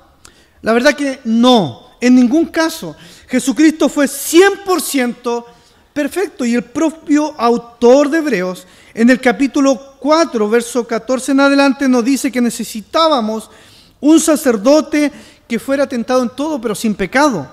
La 0.62 0.72
verdad 0.72 0.94
que 0.94 1.18
no, 1.24 1.88
en 2.00 2.14
ningún 2.14 2.46
caso. 2.46 2.96
Jesucristo 3.26 3.88
fue 3.88 4.06
100% 4.06 5.44
perfecto 5.92 6.44
y 6.44 6.54
el 6.54 6.62
propio 6.62 7.34
autor 7.36 8.10
de 8.10 8.18
Hebreos 8.18 8.64
en 8.94 9.10
el 9.10 9.20
capítulo 9.20 9.96
4, 9.98 10.48
verso 10.48 10.86
14 10.86 11.32
en 11.32 11.40
adelante 11.40 11.88
nos 11.88 12.04
dice 12.04 12.30
que 12.30 12.40
necesitábamos 12.40 13.50
un 14.00 14.20
sacerdote 14.20 15.10
que 15.48 15.58
fuera 15.58 15.88
tentado 15.88 16.22
en 16.22 16.30
todo 16.30 16.60
pero 16.60 16.74
sin 16.74 16.94
pecado. 16.94 17.50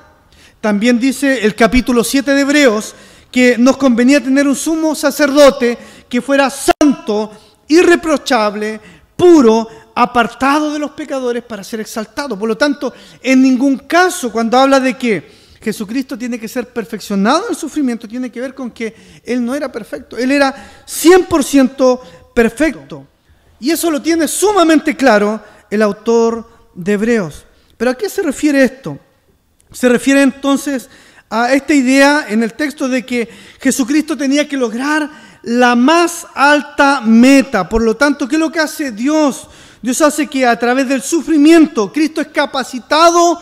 También 0.62 1.00
dice 1.00 1.46
el 1.46 1.56
capítulo 1.56 2.04
7 2.04 2.34
de 2.34 2.42
Hebreos 2.42 2.96
que 3.32 3.58
nos 3.58 3.78
convenía 3.78 4.24
tener 4.24 4.48
un 4.48 4.56
sumo 4.56 4.96
sacerdote 4.96 5.78
que 6.08 6.22
fuera 6.22 6.50
santo, 6.50 7.32
irreprochable, 7.68 8.80
puro, 9.16 9.68
apartado 9.96 10.72
de 10.72 10.80
los 10.80 10.92
pecadores 10.92 11.44
para 11.44 11.64
ser 11.64 11.80
exaltado. 11.80 12.38
Por 12.38 12.48
lo 12.48 12.58
tanto, 12.58 12.94
en 13.22 13.42
ningún 13.42 13.78
caso 13.80 14.32
cuando 14.32 14.58
habla 14.58 14.80
de 14.80 14.98
que 14.98 15.44
Jesucristo 15.62 16.18
tiene 16.18 16.40
que 16.40 16.48
ser 16.48 16.68
perfeccionado 16.70 17.46
en 17.50 17.56
sufrimiento, 17.56 18.08
tiene 18.08 18.32
que 18.32 18.42
ver 18.42 18.54
con 18.54 18.70
que 18.72 19.22
Él 19.24 19.44
no 19.44 19.56
era 19.56 19.72
perfecto, 19.72 20.18
Él 20.18 20.32
era 20.32 20.54
100% 20.86 22.00
perfecto. 22.34 23.08
Y 23.60 23.72
eso 23.72 23.90
lo 23.90 24.02
tiene 24.02 24.28
sumamente 24.28 24.96
claro 24.96 25.42
el 25.70 25.82
autor 25.82 26.48
de 26.74 26.94
Hebreos. 26.94 27.46
¿Pero 27.84 27.92
a 27.92 27.98
qué 27.98 28.08
se 28.08 28.22
refiere 28.22 28.64
esto? 28.64 28.98
Se 29.70 29.90
refiere 29.90 30.22
entonces 30.22 30.90
a 31.30 31.52
esta 31.52 31.74
idea 31.74 32.28
en 32.30 32.42
el 32.42 32.54
texto 32.54 32.88
de 32.88 33.06
que 33.06 33.28
Jesucristo 33.60 34.16
tenía 34.16 34.48
que 34.48 34.56
lograr 34.56 35.10
la 35.42 35.76
más 35.76 36.26
alta 36.34 37.02
meta. 37.02 37.68
Por 37.68 37.82
lo 37.82 37.98
tanto, 37.98 38.26
¿qué 38.26 38.38
es 38.38 38.40
lo 38.40 38.54
que 38.54 38.62
hace 38.62 38.94
Dios? 38.94 39.50
Dios 39.82 40.02
hace 40.02 40.28
que 40.28 40.46
a 40.46 40.58
través 40.58 40.88
del 40.88 41.02
sufrimiento 41.02 41.92
Cristo 41.92 42.22
es 42.22 42.28
capacitado 42.28 43.38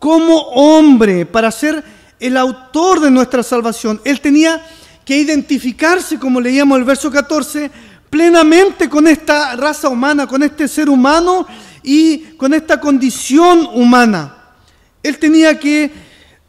como 0.00 0.38
hombre 0.40 1.24
para 1.24 1.52
ser 1.52 1.84
el 2.18 2.36
autor 2.36 2.98
de 2.98 3.12
nuestra 3.12 3.44
salvación. 3.44 4.00
Él 4.04 4.20
tenía 4.20 4.60
que 5.04 5.18
identificarse, 5.18 6.18
como 6.18 6.40
leíamos 6.40 6.78
el 6.78 6.84
verso 6.84 7.12
14, 7.12 7.70
plenamente 8.10 8.88
con 8.88 9.06
esta 9.06 9.54
raza 9.54 9.88
humana, 9.88 10.26
con 10.26 10.42
este 10.42 10.66
ser 10.66 10.88
humano 10.88 11.46
y 11.84 12.34
con 12.36 12.54
esta 12.54 12.80
condición 12.80 13.68
humana. 13.74 14.54
Él 15.02 15.18
tenía 15.18 15.58
que 15.58 15.92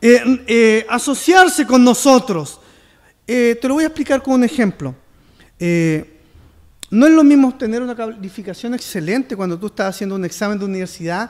eh, 0.02 0.44
eh, 0.48 0.86
asociarse 0.90 1.68
con 1.68 1.84
nosotros. 1.84 2.60
Eh, 3.28 3.58
te 3.62 3.68
lo 3.68 3.76
voy 3.76 3.84
a 3.84 3.88
explicar 3.88 4.24
con 4.24 4.36
un 4.36 4.44
ejemplo. 4.46 4.96
No 6.90 7.08
es 7.08 7.12
lo 7.12 7.24
mismo 7.24 7.56
tener 7.58 7.82
una 7.82 7.96
calificación 7.96 8.74
excelente 8.74 9.36
cuando 9.36 9.60
tú 9.60 9.68
estás 9.68 9.96
haciendo 9.96 10.16
un 10.16 10.24
examen 10.24 10.58
de 10.58 10.66
universidad 10.66 11.30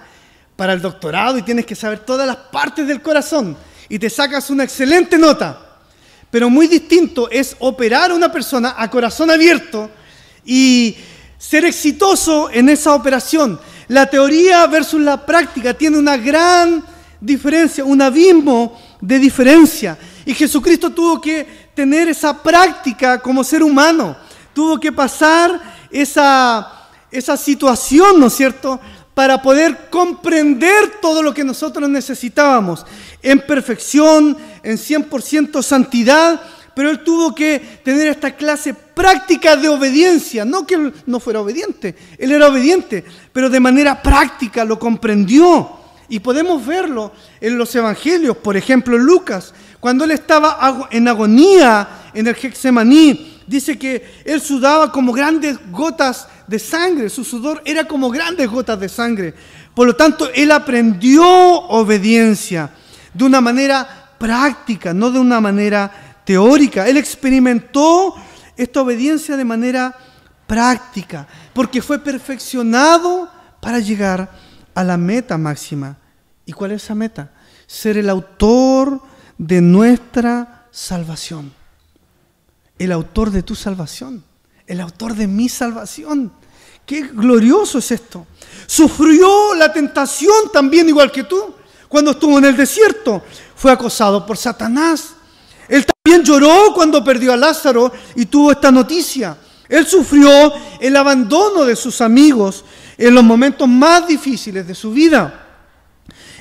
para 0.55 0.73
el 0.73 0.81
doctorado 0.81 1.37
y 1.37 1.41
tienes 1.41 1.65
que 1.65 1.75
saber 1.75 1.99
todas 1.99 2.27
las 2.27 2.35
partes 2.35 2.87
del 2.87 3.01
corazón 3.01 3.57
y 3.89 3.97
te 3.97 4.09
sacas 4.09 4.49
una 4.49 4.63
excelente 4.63 5.17
nota. 5.17 5.79
Pero 6.29 6.49
muy 6.49 6.67
distinto 6.67 7.29
es 7.31 7.55
operar 7.59 8.11
a 8.11 8.15
una 8.15 8.31
persona 8.31 8.75
a 8.77 8.89
corazón 8.89 9.31
abierto 9.31 9.89
y 10.45 10.95
ser 11.37 11.65
exitoso 11.65 12.49
en 12.51 12.69
esa 12.69 12.93
operación. 12.93 13.59
La 13.87 14.09
teoría 14.09 14.65
versus 14.67 15.01
la 15.01 15.25
práctica 15.25 15.73
tiene 15.73 15.97
una 15.97 16.17
gran 16.17 16.83
diferencia, 17.19 17.83
un 17.83 18.01
abismo 18.01 18.79
de 19.01 19.19
diferencia. 19.19 19.97
Y 20.25 20.33
Jesucristo 20.33 20.91
tuvo 20.91 21.21
que 21.21 21.69
tener 21.75 22.07
esa 22.07 22.41
práctica 22.41 23.19
como 23.19 23.43
ser 23.43 23.61
humano 23.61 24.15
tuvo 24.55 24.79
que 24.79 24.91
pasar 24.91 25.61
esa, 25.91 26.87
esa 27.11 27.37
situación, 27.37 28.19
¿no 28.19 28.27
es 28.27 28.33
cierto?, 28.33 28.79
para 29.13 29.41
poder 29.41 29.89
comprender 29.89 30.99
todo 31.01 31.21
lo 31.21 31.33
que 31.33 31.43
nosotros 31.43 31.87
necesitábamos 31.87 32.85
en 33.21 33.39
perfección, 33.39 34.37
en 34.63 34.77
100% 34.77 35.61
santidad, 35.61 36.41
pero 36.75 36.91
él 36.91 37.03
tuvo 37.03 37.33
que 37.33 37.79
tener 37.83 38.07
esta 38.07 38.35
clase 38.35 38.73
práctica 38.73 39.55
de 39.55 39.69
obediencia, 39.69 40.45
no 40.45 40.67
que 40.67 40.75
él 40.75 40.93
no 41.05 41.19
fuera 41.19 41.39
obediente, 41.39 41.95
él 42.17 42.31
era 42.31 42.49
obediente, 42.49 43.03
pero 43.31 43.49
de 43.49 43.59
manera 43.59 44.01
práctica 44.01 44.65
lo 44.65 44.77
comprendió. 44.77 45.83
Y 46.07 46.19
podemos 46.19 46.63
verlo 46.63 47.13
en 47.41 47.57
los 47.57 47.73
evangelios, 47.73 48.37
por 48.37 48.55
ejemplo, 48.55 48.95
en 48.95 49.03
Lucas, 49.03 49.53
cuando 49.79 50.03
él 50.03 50.11
estaba 50.11 50.87
en 50.91 51.07
agonía 51.07 51.87
en 52.13 52.27
el 52.27 52.35
Getsemaní, 52.35 53.41
dice 53.47 53.77
que 53.79 54.21
él 54.25 54.41
sudaba 54.41 54.91
como 54.91 55.13
grandes 55.13 55.57
gotas 55.71 56.27
de 56.47 56.59
sangre, 56.59 57.09
su 57.09 57.23
sudor 57.23 57.61
era 57.65 57.85
como 57.85 58.09
grandes 58.09 58.49
gotas 58.49 58.79
de 58.79 58.89
sangre. 58.89 59.33
Por 59.73 59.87
lo 59.87 59.95
tanto, 59.95 60.29
él 60.33 60.51
aprendió 60.51 61.25
obediencia 61.25 62.69
de 63.13 63.23
una 63.23 63.41
manera 63.41 64.11
práctica, 64.17 64.93
no 64.93 65.11
de 65.11 65.19
una 65.19 65.41
manera 65.41 66.04
teórica. 66.25 66.87
Él 66.87 66.97
experimentó 66.97 68.15
esta 68.57 68.81
obediencia 68.81 69.37
de 69.37 69.45
manera 69.45 69.95
práctica, 70.47 71.27
porque 71.53 71.81
fue 71.81 71.99
perfeccionado 71.99 73.29
para 73.61 73.79
llegar 73.79 74.31
a 74.73 74.83
la 74.83 74.97
meta 74.97 75.37
máxima. 75.37 75.97
¿Y 76.45 76.51
cuál 76.51 76.71
es 76.71 76.83
esa 76.83 76.95
meta? 76.95 77.31
Ser 77.65 77.97
el 77.97 78.09
autor 78.09 79.01
de 79.37 79.61
nuestra 79.61 80.67
salvación. 80.71 81.53
El 82.77 82.91
autor 82.91 83.31
de 83.31 83.43
tu 83.43 83.55
salvación. 83.55 84.23
El 84.67 84.81
autor 84.81 85.15
de 85.15 85.27
mi 85.27 85.49
salvación. 85.49 86.31
Qué 86.85 87.01
glorioso 87.01 87.79
es 87.79 87.91
esto. 87.91 88.27
Sufrió 88.67 89.55
la 89.55 89.73
tentación 89.73 90.51
también 90.53 90.87
igual 90.87 91.11
que 91.11 91.23
tú. 91.23 91.55
Cuando 91.87 92.11
estuvo 92.11 92.37
en 92.37 92.45
el 92.45 92.57
desierto, 92.57 93.23
fue 93.55 93.71
acosado 93.71 94.25
por 94.25 94.37
Satanás. 94.37 95.15
Él 95.67 95.85
también 95.85 96.23
lloró 96.23 96.73
cuando 96.73 97.03
perdió 97.03 97.33
a 97.33 97.37
Lázaro 97.37 97.91
y 98.15 98.25
tuvo 98.25 98.51
esta 98.51 98.71
noticia. 98.71 99.37
Él 99.67 99.85
sufrió 99.85 100.53
el 100.79 100.95
abandono 100.95 101.65
de 101.65 101.75
sus 101.75 102.01
amigos 102.01 102.63
en 102.97 103.13
los 103.13 103.23
momentos 103.23 103.67
más 103.67 104.07
difíciles 104.07 104.67
de 104.67 104.75
su 104.75 104.91
vida. 104.91 105.41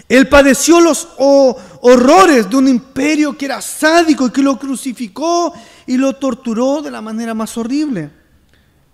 Él 0.08 0.28
padeció 0.28 0.80
los 0.80 1.08
horrores 1.16 2.48
de 2.50 2.56
un 2.56 2.68
imperio 2.68 3.36
que 3.36 3.46
era 3.46 3.62
sádico 3.62 4.26
y 4.26 4.30
que 4.30 4.42
lo 4.42 4.58
crucificó 4.58 5.54
y 5.86 5.96
lo 5.96 6.14
torturó 6.16 6.82
de 6.82 6.90
la 6.90 7.00
manera 7.00 7.32
más 7.32 7.56
horrible. 7.56 8.10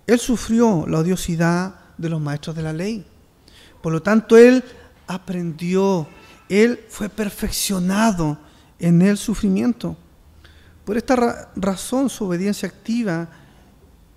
Él 0.07 0.19
sufrió 0.19 0.87
la 0.87 0.99
odiosidad 0.99 1.75
de 1.99 2.09
los 2.09 2.21
maestros 2.21 2.55
de 2.55 2.63
la 2.63 2.73
ley. 2.73 3.05
Por 3.83 3.93
lo 3.93 4.03
tanto, 4.03 4.37
él 4.37 4.63
aprendió, 5.07 6.07
él 6.49 6.85
fue 6.89 7.09
perfeccionado 7.09 8.39
en 8.79 9.03
el 9.03 9.19
sufrimiento. 9.19 9.97
Por 10.91 10.97
esta 10.97 11.47
razón, 11.55 12.11
su 12.11 12.25
obediencia 12.25 12.69
activa 12.69 13.29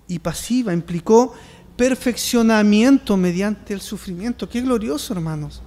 y 0.08 0.18
pasiva 0.18 0.72
implicó 0.72 1.32
perfeccionamiento 1.76 3.16
mediante 3.16 3.72
el 3.74 3.80
sufrimiento. 3.80 4.48
Qué 4.48 4.60
glorioso, 4.60 5.12
hermanos. 5.14 5.62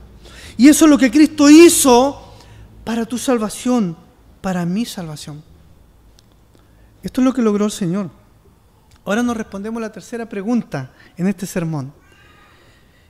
Y 0.57 0.67
eso 0.67 0.83
es 0.83 0.91
lo 0.91 0.97
que 0.97 1.09
Cristo 1.09 1.49
hizo 1.49 2.35
para 2.83 3.05
tu 3.05 3.17
salvación, 3.17 3.95
para 4.41 4.65
mi 4.65 4.83
salvación. 4.83 5.41
Esto 7.01 7.21
es 7.21 7.25
lo 7.25 7.33
que 7.33 7.41
logró 7.41 7.63
el 7.63 7.71
Señor. 7.71 8.09
Ahora 9.05 9.23
nos 9.23 9.37
respondemos 9.37 9.81
la 9.81 9.93
tercera 9.93 10.27
pregunta 10.27 10.91
en 11.15 11.27
este 11.27 11.45
sermón. 11.45 11.93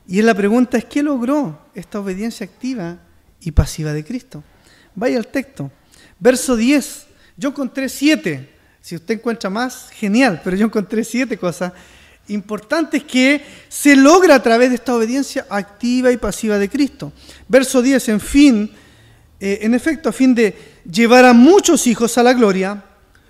Y 0.08 0.22
la 0.22 0.36
pregunta 0.36 0.78
es, 0.78 0.86
¿qué 0.86 1.02
logró 1.02 1.62
esta 1.74 2.00
obediencia 2.00 2.46
activa 2.46 3.00
y 3.42 3.50
pasiva 3.50 3.92
de 3.92 4.06
Cristo? 4.06 4.44
Vaya 4.94 5.18
al 5.18 5.26
texto. 5.30 5.72
Verso 6.20 6.56
10. 6.56 7.07
Yo 7.38 7.50
encontré 7.50 7.88
siete. 7.88 8.50
Si 8.82 8.96
usted 8.96 9.16
encuentra 9.16 9.50
más, 9.50 9.90
genial, 9.92 10.42
pero 10.44 10.58
yo 10.58 10.66
encontré 10.66 11.04
siete 11.04 11.38
cosas 11.38 11.72
importantes 12.30 13.04
que 13.04 13.46
se 13.70 13.96
logra 13.96 14.36
a 14.36 14.44
través 14.44 14.70
de 14.70 14.76
esta 14.76 14.96
obediencia 14.96 15.46
activa 15.50 16.12
y 16.12 16.18
pasiva 16.18 16.58
de 16.58 16.70
Cristo. 16.70 17.14
Verso 17.48 17.82
10, 17.82 18.10
en 18.10 18.20
fin, 18.20 18.72
eh, 19.40 19.60
en 19.62 19.74
efecto, 19.74 20.10
a 20.10 20.14
fin 20.14 20.34
de 20.34 20.56
llevar 20.90 21.26
a 21.26 21.34
muchos 21.34 21.86
hijos 21.88 22.18
a 22.18 22.24
la 22.24 22.34
gloria. 22.34 22.84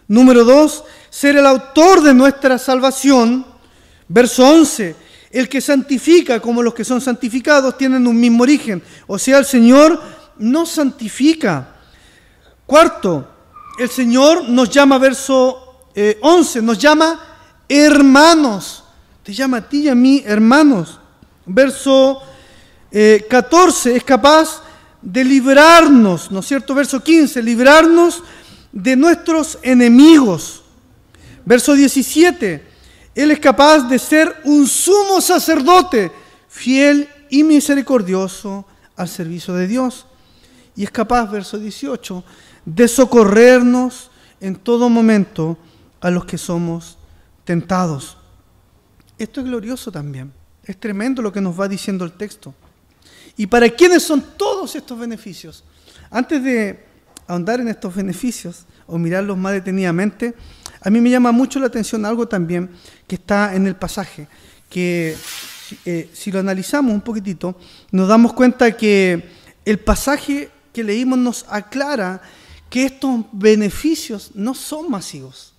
Número 0.08 0.46
2, 0.46 0.84
ser 1.10 1.36
el 1.36 1.46
autor 1.46 2.02
de 2.02 2.14
nuestra 2.14 2.58
salvación. 2.58 3.46
Verso 4.08 4.48
11, 4.48 4.96
el 5.32 5.50
que 5.50 5.60
santifica 5.60 6.40
como 6.40 6.64
los 6.64 6.74
que 6.74 6.86
son 6.86 7.02
santificados 7.02 7.78
tienen 7.78 8.08
un 8.08 8.20
mismo 8.20 8.44
origen. 8.44 8.82
O 9.06 9.20
sea, 9.20 9.40
el 9.40 9.46
Señor 9.46 10.02
nos 10.38 10.70
santifica. 10.70 11.76
Cuarto, 12.66 13.37
el 13.78 13.90
Señor 13.90 14.50
nos 14.50 14.70
llama, 14.70 14.98
verso 14.98 15.86
11, 16.22 16.60
eh, 16.60 16.62
nos 16.62 16.78
llama 16.78 17.20
hermanos. 17.70 18.84
Te 19.24 19.34
llama 19.34 19.58
a 19.58 19.70
ti 19.70 19.84
y 19.84 19.90
a 19.90 19.96
mí 19.96 20.24
hermanos. 20.26 21.00
Verso 21.46 22.22
14, 22.92 23.92
eh, 23.92 23.98
es 23.98 24.04
capaz 24.04 24.64
de 25.02 25.24
librarnos, 25.24 26.32
¿no 26.32 26.40
es 26.40 26.48
cierto? 26.48 26.74
Verso 26.74 27.02
15, 27.02 27.42
librarnos 27.44 28.24
de 28.72 28.96
nuestros 28.96 29.60
enemigos. 29.62 30.64
Verso 31.46 31.74
17, 31.74 32.64
Él 33.16 33.32
es 33.32 33.40
capaz 33.40 33.88
de 33.88 34.00
ser 34.00 34.42
un 34.44 34.68
sumo 34.68 35.22
sacerdote, 35.22 36.12
fiel 36.50 37.08
y 37.30 37.44
misericordioso 37.44 38.66
al 38.96 39.08
servicio 39.08 39.54
de 39.54 39.68
Dios. 39.68 40.06
Y 40.76 40.84
es 40.84 40.92
capaz, 40.92 41.26
verso 41.32 41.58
18, 41.58 42.24
de 42.68 42.90
socorrernos 42.90 44.12
en 44.42 44.58
todo 44.58 44.90
momento 44.90 45.58
a 46.02 46.12
los 46.12 46.26
que 46.26 46.38
somos 46.38 46.98
tentados. 47.46 48.18
Esto 49.18 49.40
es 49.40 49.48
glorioso 49.48 49.90
también. 49.90 50.34
Es 50.66 50.78
tremendo 50.78 51.22
lo 51.22 51.32
que 51.32 51.40
nos 51.40 51.58
va 51.58 51.70
diciendo 51.70 52.04
el 52.04 52.12
texto. 52.12 52.54
¿Y 53.38 53.48
para 53.48 53.70
quiénes 53.70 54.04
son 54.04 54.22
todos 54.36 54.76
estos 54.76 55.00
beneficios? 55.00 55.64
Antes 56.12 56.44
de 56.44 56.86
ahondar 57.26 57.62
en 57.62 57.70
estos 57.70 57.96
beneficios 57.96 58.66
o 58.86 58.98
mirarlos 58.98 59.38
más 59.38 59.54
detenidamente, 59.54 60.36
a 60.82 60.90
mí 60.90 61.00
me 61.00 61.10
llama 61.10 61.32
mucho 61.32 61.62
la 61.62 61.68
atención 61.68 62.06
algo 62.06 62.28
también 62.28 62.70
que 63.08 63.16
está 63.16 63.56
en 63.56 63.66
el 63.66 63.78
pasaje, 63.78 64.28
que 64.70 65.16
eh, 65.86 66.10
si 66.14 66.34
lo 66.34 66.40
analizamos 66.40 66.94
un 66.94 67.02
poquitito, 67.02 67.58
nos 67.92 68.10
damos 68.10 68.34
cuenta 68.34 68.76
que 68.76 69.30
el 69.64 69.80
pasaje 69.80 70.50
que 70.74 70.84
leímos 70.84 71.18
nos 71.18 71.46
aclara 71.48 72.22
que 72.70 72.86
estos 72.86 73.22
beneficios 73.32 74.32
no 74.34 74.54
son 74.54 74.90
masivos. 74.90 75.54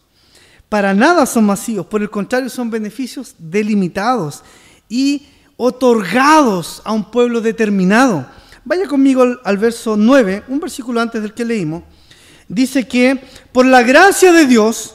Para 0.68 0.92
nada 0.92 1.24
son 1.24 1.44
masivos, 1.44 1.86
por 1.86 2.02
el 2.02 2.10
contrario 2.10 2.50
son 2.50 2.70
beneficios 2.70 3.34
delimitados 3.38 4.42
y 4.88 5.26
otorgados 5.56 6.82
a 6.84 6.92
un 6.92 7.10
pueblo 7.10 7.40
determinado. 7.40 8.26
Vaya 8.64 8.86
conmigo 8.86 9.24
al, 9.44 9.58
verso 9.58 9.96
9, 9.96 10.44
un 10.48 10.60
versículo 10.60 11.00
antes 11.00 11.22
del 11.22 11.32
que 11.32 11.44
leímos. 11.44 11.84
Dice 12.48 12.86
que 12.86 13.18
por 13.50 13.64
la 13.64 13.82
gracia 13.82 14.30
de 14.30 14.46
Dios, 14.46 14.94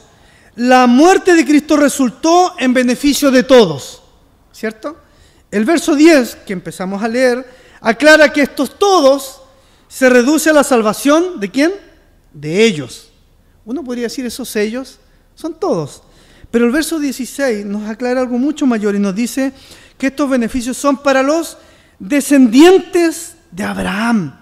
la 0.55 0.85
muerte 0.85 1.33
de 1.33 1.45
Cristo 1.45 1.75
resultó 1.75 2.53
en 2.59 2.73
beneficio 2.73 3.31
de 3.31 3.41
todos. 3.41 4.03
¿Cierto? 4.51 4.97
El 5.49 5.65
verso 5.65 5.95
10, 5.95 6.35
que 6.45 6.53
empezamos 6.53 7.01
a 7.01 7.07
leer, 7.07 7.47
aclara 7.81 8.31
que 8.31 8.41
estos 8.41 8.77
todos 8.77 9.41
se 9.87 10.09
reduce 10.09 10.51
a 10.51 10.53
la 10.53 10.63
salvación 10.63 11.39
de 11.39 11.49
quién? 11.49 11.73
De 12.33 12.63
ellos. 12.65 13.09
Uno 13.65 13.83
podría 13.83 14.03
decir 14.03 14.25
esos 14.25 14.55
ellos 14.55 14.99
son 15.35 15.59
todos. 15.59 16.03
Pero 16.51 16.65
el 16.65 16.71
verso 16.71 16.99
16 16.99 17.65
nos 17.65 17.89
aclara 17.89 18.21
algo 18.21 18.37
mucho 18.37 18.65
mayor 18.67 18.95
y 18.95 18.99
nos 18.99 19.15
dice 19.15 19.53
que 19.97 20.07
estos 20.07 20.29
beneficios 20.29 20.77
son 20.77 20.97
para 20.97 21.23
los 21.23 21.57
descendientes 21.97 23.35
de 23.51 23.63
Abraham, 23.63 24.39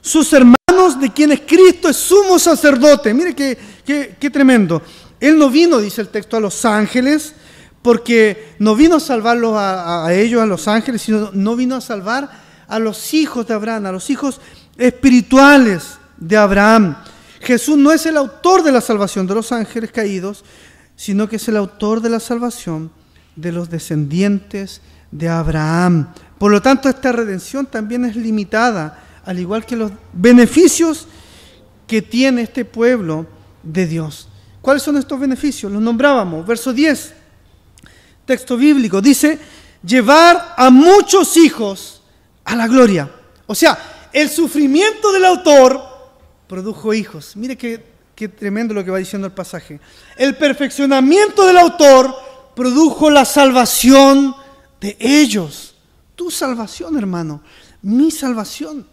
sus 0.00 0.32
hermanos 0.32 1.00
de 1.00 1.12
quienes 1.12 1.40
Cristo 1.40 1.88
es 1.88 1.96
sumo 1.96 2.38
sacerdote. 2.38 3.12
Mire 3.12 3.34
qué, 3.34 3.58
qué, 3.84 4.30
tremendo. 4.30 4.82
Él 5.18 5.38
no 5.38 5.50
vino, 5.50 5.78
dice 5.78 6.00
el 6.00 6.08
texto, 6.08 6.36
a 6.36 6.40
los 6.40 6.64
ángeles, 6.64 7.34
porque 7.82 8.54
no 8.58 8.74
vino 8.74 8.96
a 8.96 9.00
salvarlos 9.00 9.54
a, 9.54 10.06
a, 10.06 10.14
ellos, 10.14 10.40
a 10.40 10.46
los 10.46 10.68
ángeles, 10.68 11.02
sino 11.02 11.30
no 11.32 11.56
vino 11.56 11.76
a 11.76 11.80
salvar 11.80 12.30
a 12.68 12.78
los 12.78 13.12
hijos 13.12 13.46
de 13.46 13.54
Abraham, 13.54 13.86
a 13.86 13.92
los 13.92 14.08
hijos 14.10 14.40
espirituales 14.78 15.98
de 16.16 16.36
Abraham. 16.36 16.96
Jesús 17.40 17.76
no 17.76 17.90
es 17.90 18.06
el 18.06 18.16
autor 18.16 18.62
de 18.62 18.70
la 18.70 18.80
salvación 18.80 19.26
de 19.26 19.34
los 19.34 19.50
ángeles 19.50 19.90
caídos, 19.90 20.44
sino 20.94 21.28
que 21.28 21.36
es 21.36 21.48
el 21.48 21.56
autor 21.56 22.02
de 22.02 22.10
la 22.10 22.20
salvación 22.20 22.92
de 23.34 23.52
los 23.52 23.70
descendientes 23.70 24.82
de 25.10 25.28
Abraham. 25.28 26.12
Por 26.38 26.52
lo 26.52 26.60
tanto, 26.60 26.88
esta 26.88 27.12
redención 27.12 27.66
también 27.66 28.04
es 28.04 28.14
limitada, 28.14 29.02
al 29.24 29.38
igual 29.38 29.64
que 29.64 29.76
los 29.76 29.90
beneficios 30.12 31.06
que 31.86 32.02
tiene 32.02 32.42
este 32.42 32.64
pueblo 32.64 33.26
de 33.62 33.86
Dios. 33.86 34.28
¿Cuáles 34.60 34.82
son 34.82 34.98
estos 34.98 35.18
beneficios? 35.18 35.72
Los 35.72 35.82
nombrábamos. 35.82 36.46
Verso 36.46 36.72
10. 36.72 37.14
texto 38.26 38.56
bíblico. 38.56 39.00
Dice, 39.00 39.38
llevar 39.82 40.54
a 40.56 40.70
muchos 40.70 41.36
hijos 41.36 42.02
a 42.44 42.54
la 42.54 42.68
gloria. 42.68 43.10
O 43.46 43.54
sea, 43.54 44.08
el 44.12 44.28
sufrimiento 44.28 45.10
del 45.12 45.24
autor 45.24 45.89
produjo 46.50 46.92
hijos. 46.92 47.36
Mire 47.36 47.56
qué, 47.56 47.80
qué 48.16 48.26
tremendo 48.26 48.74
lo 48.74 48.84
que 48.84 48.90
va 48.90 48.98
diciendo 48.98 49.28
el 49.28 49.32
pasaje. 49.32 49.78
El 50.16 50.36
perfeccionamiento 50.36 51.46
del 51.46 51.58
autor 51.58 52.12
produjo 52.56 53.08
la 53.08 53.24
salvación 53.24 54.34
de 54.80 54.96
ellos. 54.98 55.76
Tu 56.16 56.28
salvación, 56.28 56.98
hermano. 56.98 57.40
Mi 57.82 58.10
salvación. 58.10 58.84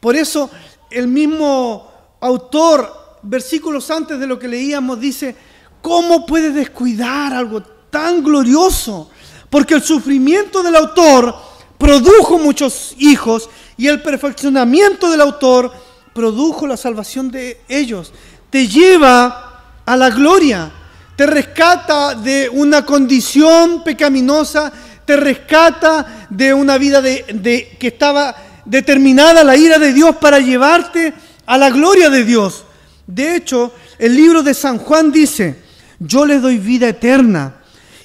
Por 0.00 0.16
eso 0.16 0.50
el 0.90 1.06
mismo 1.06 1.88
autor, 2.20 3.20
versículos 3.22 3.88
antes 3.92 4.18
de 4.18 4.26
lo 4.26 4.36
que 4.36 4.48
leíamos, 4.48 4.98
dice, 4.98 5.36
¿cómo 5.80 6.26
puede 6.26 6.50
descuidar 6.50 7.32
algo 7.32 7.62
tan 7.62 8.20
glorioso? 8.20 9.10
Porque 9.48 9.74
el 9.74 9.82
sufrimiento 9.82 10.60
del 10.64 10.74
autor 10.74 11.36
produjo 11.78 12.36
muchos 12.36 12.96
hijos 12.98 13.48
y 13.76 13.86
el 13.86 14.02
perfeccionamiento 14.02 15.08
del 15.08 15.20
autor 15.20 15.85
produjo 16.16 16.66
la 16.66 16.78
salvación 16.78 17.30
de 17.30 17.60
ellos. 17.68 18.12
Te 18.48 18.66
lleva 18.66 19.64
a 19.84 19.96
la 19.96 20.08
gloria, 20.08 20.72
te 21.14 21.26
rescata 21.26 22.14
de 22.14 22.48
una 22.50 22.86
condición 22.86 23.84
pecaminosa, 23.84 24.72
te 25.04 25.14
rescata 25.16 26.26
de 26.30 26.54
una 26.54 26.78
vida 26.78 27.02
de, 27.02 27.76
que 27.78 27.88
estaba 27.88 28.34
determinada 28.64 29.44
la 29.44 29.56
ira 29.56 29.78
de 29.78 29.92
Dios 29.92 30.16
para 30.16 30.40
llevarte 30.40 31.12
a 31.44 31.58
la 31.58 31.68
gloria 31.68 32.08
de 32.08 32.24
Dios. 32.24 32.64
De 33.06 33.36
hecho, 33.36 33.72
el 33.98 34.16
libro 34.16 34.42
de 34.42 34.54
San 34.54 34.78
Juan 34.78 35.12
dice, 35.12 35.62
yo 35.98 36.24
les 36.24 36.40
doy 36.40 36.56
vida 36.56 36.88
eterna 36.88 37.56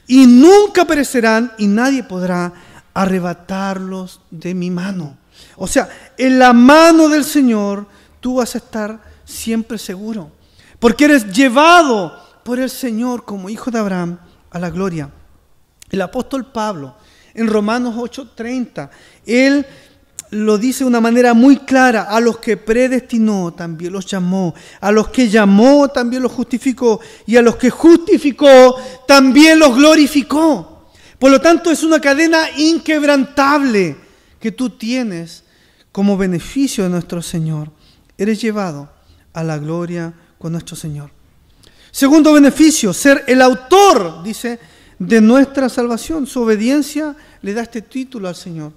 y 0.06 0.28
nunca 0.28 0.84
perecerán 0.84 1.54
y 1.58 1.68
nadie 1.68 2.04
podrá 2.04 2.52
arrebatarlos 2.94 4.20
de 4.30 4.54
mi 4.54 4.70
mano. 4.70 5.18
O 5.56 5.68
sea, 5.68 5.90
en 6.18 6.40
la 6.40 6.54
mano 6.54 7.08
del 7.08 7.24
Señor 7.24 7.88
tú 8.22 8.36
vas 8.36 8.56
a 8.56 8.60
estar 8.60 9.02
siempre 9.26 9.78
seguro, 9.78 10.32
porque 10.80 11.06
eres 11.06 11.34
llevado 11.34 12.18
por 12.44 12.60
el 12.60 12.70
Señor 12.70 13.26
como 13.26 13.50
hijo 13.50 13.70
de 13.70 13.80
Abraham 13.80 14.20
a 14.50 14.60
la 14.60 14.70
gloria. 14.70 15.10
El 15.90 16.02
apóstol 16.02 16.52
Pablo, 16.52 16.96
en 17.34 17.48
Romanos 17.48 17.96
8:30, 17.98 18.90
él 19.26 19.66
lo 20.32 20.58
dice 20.58 20.86
de 20.86 20.90
una 20.90 21.02
manera 21.02 21.34
muy 21.34 21.58
clara, 21.58 22.04
a 22.04 22.22
los 22.22 22.38
que 22.38 22.56
predestinó 22.56 23.54
también 23.54 23.92
los 23.92 24.06
llamó, 24.06 24.56
a 24.80 24.92
los 24.92 25.10
que 25.10 25.28
llamó 25.28 25.90
también 25.90 26.24
los 26.24 26.32
justificó, 26.32 27.02
y 27.26 27.36
a 27.36 27.42
los 27.42 27.58
que 27.58 27.70
justificó 27.70 28.76
también 29.06 29.60
los 29.60 29.76
glorificó. 29.76 30.88
Por 31.20 31.32
lo 31.32 31.42
tanto, 31.42 31.70
es 31.70 31.84
una 31.84 32.00
cadena 32.00 32.50
inquebrantable 32.58 33.98
que 34.40 34.52
tú 34.52 34.70
tienes 34.70 35.44
como 35.92 36.18
beneficio 36.18 36.86
de 36.86 36.90
nuestro 36.90 37.22
Señor. 37.22 37.70
Eres 38.22 38.40
llevado 38.40 38.88
a 39.34 39.44
la 39.44 39.58
gloria 39.58 40.14
con 40.38 40.52
nuestro 40.52 40.76
Señor. 40.76 41.10
Segundo 41.90 42.34
beneficio, 42.34 42.94
ser 42.94 43.24
el 43.26 43.42
autor, 43.42 44.22
dice, 44.22 44.60
de 45.00 45.20
nuestra 45.20 45.70
salvación. 45.70 46.28
Su 46.28 46.44
obediencia 46.44 47.16
le 47.42 47.56
da 47.56 47.64
este 47.64 47.82
título 47.82 48.28
al 48.28 48.36
Señor 48.36 48.74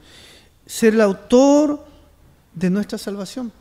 ser 0.64 0.94
el 0.94 1.02
autor 1.02 1.84
de 2.54 2.70
nuestra 2.70 2.96
salvación. 2.96 3.52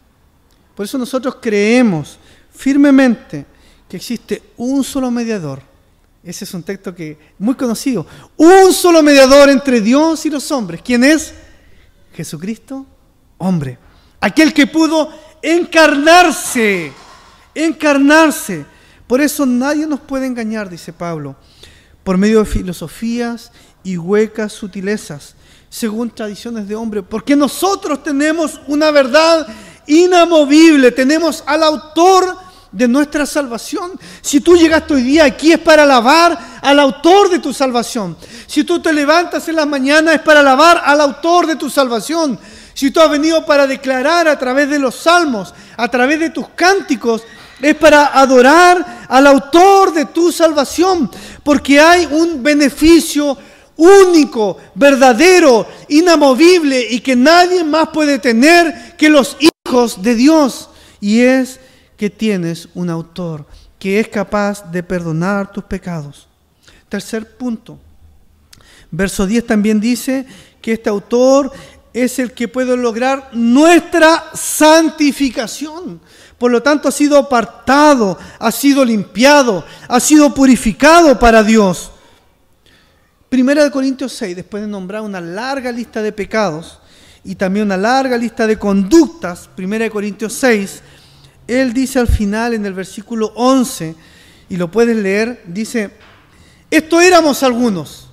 Por 0.74 0.86
eso 0.86 0.98
nosotros 0.98 1.36
creemos 1.42 2.18
firmemente 2.50 3.46
que 3.90 3.98
existe 3.98 4.42
un 4.56 4.86
solo 4.86 5.12
mediador. 5.12 5.62
Ese 6.24 6.46
es 6.46 6.54
un 6.54 6.64
texto 6.64 6.96
que 6.96 7.18
muy 7.40 7.56
conocido. 7.56 8.08
Un 8.38 8.72
solo 8.72 9.04
mediador 9.04 9.50
entre 9.50 9.82
Dios 9.82 10.26
y 10.26 10.30
los 10.30 10.50
hombres. 10.50 10.82
¿Quién 10.82 11.04
es? 11.04 11.34
Jesucristo, 12.14 12.86
hombre. 13.38 13.78
Aquel 14.22 14.54
que 14.54 14.66
pudo 14.66 15.10
encarnarse, 15.44 16.92
encarnarse. 17.54 18.66
Por 19.06 19.22
eso 19.22 19.46
nadie 19.46 19.86
nos 19.86 20.00
puede 20.00 20.26
engañar, 20.26 20.70
dice 20.70 20.92
Pablo, 20.92 21.36
por 22.04 22.18
medio 22.18 22.40
de 22.40 22.46
filosofías 22.46 23.52
y 23.84 23.98
huecas 23.98 24.54
sutilezas 24.54 25.36
según 25.70 26.12
tradiciones 26.12 26.68
de 26.68 26.76
hombre, 26.76 27.02
porque 27.02 27.36
nosotros 27.36 28.04
tenemos 28.04 28.62
una 28.68 28.92
verdad 28.92 29.48
inamovible, 29.88 30.92
tenemos 30.92 31.44
al 31.48 31.64
autor 31.64 32.38
de 32.72 32.88
nuestra 32.88 33.26
salvación. 33.26 33.92
Si 34.22 34.40
tú 34.40 34.56
llegaste 34.56 34.94
hoy 34.94 35.02
día 35.02 35.26
aquí 35.26 35.52
es 35.52 35.60
para 35.60 35.84
alabar 35.84 36.60
al 36.62 36.80
autor 36.80 37.30
de 37.30 37.40
tu 37.40 37.54
salvación. 37.54 38.16
Si 38.46 38.64
tú 38.64 38.82
te 38.82 38.94
levantas 38.94 39.48
en 39.48 39.56
la 39.56 39.66
mañana 39.66 40.14
es 40.14 40.22
para 40.22 40.42
alabar 40.42 40.82
al 40.86 41.02
autor 41.02 41.48
de 41.48 41.56
tu 41.56 41.70
salvación. 41.70 42.40
Si 42.74 42.92
tú 42.92 43.00
has 43.00 43.10
venido 43.10 43.46
para 43.46 43.68
declarar 43.68 44.28
a 44.28 44.38
través 44.38 44.70
de 44.70 44.80
los 44.80 44.96
salmos, 44.96 45.54
a 45.78 45.88
través 45.88 46.20
de 46.20 46.30
tus 46.30 46.50
cánticos, 46.50 47.24
es 47.62 47.76
para 47.76 48.20
adorar 48.20 49.06
al 49.08 49.28
autor 49.28 49.94
de 49.94 50.06
tu 50.06 50.32
salvación, 50.32 51.10
porque 51.44 51.80
hay 51.80 52.08
un 52.10 52.44
beneficio 52.44 53.38
único, 53.76 54.58
verdadero, 54.76 55.68
inamovible 55.88 56.86
y 56.90 57.00
que 57.00 57.16
nadie 57.16 57.64
más 57.64 57.90
puede 57.90 58.20
tener 58.20 58.96
que 58.98 59.10
los 59.10 59.38
hijos 59.40 60.02
de 60.02 60.16
Dios. 60.16 60.70
Y 61.00 61.22
es 61.22 61.60
que 61.98 62.10
tienes 62.10 62.70
un 62.74 62.90
autor 62.90 63.46
que 63.80 64.00
es 64.00 64.08
capaz 64.08 64.72
de 64.72 64.84
perdonar 64.84 65.52
tus 65.52 65.64
pecados. 65.64 66.28
Tercer 66.90 67.38
punto. 67.38 67.80
Verso 68.92 69.26
10 69.26 69.48
también 69.48 69.80
dice 69.80 70.26
que 70.62 70.74
este 70.74 70.90
autor 70.90 71.52
es 71.94 72.18
el 72.20 72.34
que 72.34 72.48
puede 72.48 72.76
lograr 72.76 73.30
nuestra 73.34 74.32
santificación. 74.34 76.02
Por 76.38 76.52
lo 76.52 76.62
tanto, 76.64 76.90
ha 76.90 76.92
sido 76.92 77.18
apartado, 77.18 78.18
ha 78.40 78.52
sido 78.52 78.84
limpiado, 78.84 79.64
ha 79.88 80.00
sido 80.00 80.34
purificado 80.34 81.18
para 81.20 81.44
Dios. 81.44 81.92
Primera 83.30 83.64
de 83.64 83.72
Corintios 83.72 84.14
6, 84.14 84.36
después 84.36 84.62
de 84.62 84.68
nombrar 84.68 85.02
una 85.02 85.22
larga 85.22 85.72
lista 85.72 86.02
de 86.02 86.12
pecados 86.12 86.80
y 87.24 87.36
también 87.36 87.68
una 87.68 87.78
larga 87.78 88.18
lista 88.18 88.46
de 88.46 88.60
conductas, 88.60 89.50
Primera 89.56 89.86
de 89.86 89.92
Corintios 89.92 90.34
6, 90.34 90.82
él 91.48 91.74
dice 91.74 92.00
al 92.00 92.08
final 92.08 92.54
en 92.54 92.66
el 92.66 92.74
versículo 92.74 93.32
11, 93.36 93.96
y 94.50 94.58
lo 94.58 94.70
puedes 94.70 94.96
leer, 94.96 95.44
dice, 95.48 95.92
esto 96.70 97.02
éramos 97.02 97.42
algunos, 97.44 98.10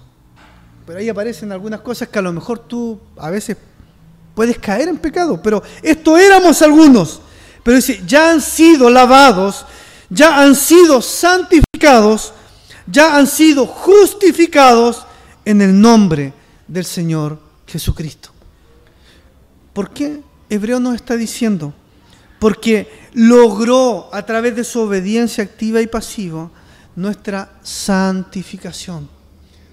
pero 0.86 0.98
ahí 0.98 1.08
aparecen 1.08 1.52
algunas 1.52 1.80
cosas 1.80 2.08
que 2.08 2.18
a 2.18 2.22
lo 2.22 2.32
mejor 2.32 2.60
tú 2.60 3.00
a 3.16 3.30
veces 3.30 3.56
puedes 4.34 4.58
caer 4.58 4.88
en 4.88 4.98
pecado, 4.98 5.40
pero 5.42 5.62
esto 5.82 6.16
éramos 6.16 6.62
algunos, 6.62 7.20
pero 7.62 7.76
dice, 7.76 8.02
ya 8.06 8.30
han 8.30 8.40
sido 8.40 8.90
lavados, 8.90 9.66
ya 10.08 10.40
han 10.40 10.54
sido 10.54 11.02
santificados, 11.02 12.32
ya 12.86 13.16
han 13.16 13.26
sido 13.26 13.66
justificados 13.66 15.06
en 15.44 15.62
el 15.62 15.80
nombre 15.80 16.32
del 16.66 16.84
Señor 16.84 17.38
Jesucristo. 17.66 18.30
¿Por 19.72 19.90
qué 19.90 20.20
Hebreo 20.48 20.80
nos 20.80 20.94
está 20.94 21.16
diciendo? 21.16 21.72
Porque 22.38 23.08
logró 23.12 24.08
a 24.12 24.24
través 24.24 24.56
de 24.56 24.64
su 24.64 24.80
obediencia 24.80 25.44
activa 25.44 25.80
y 25.80 25.86
pasiva 25.86 26.50
nuestra 26.96 27.58
santificación. 27.62 29.08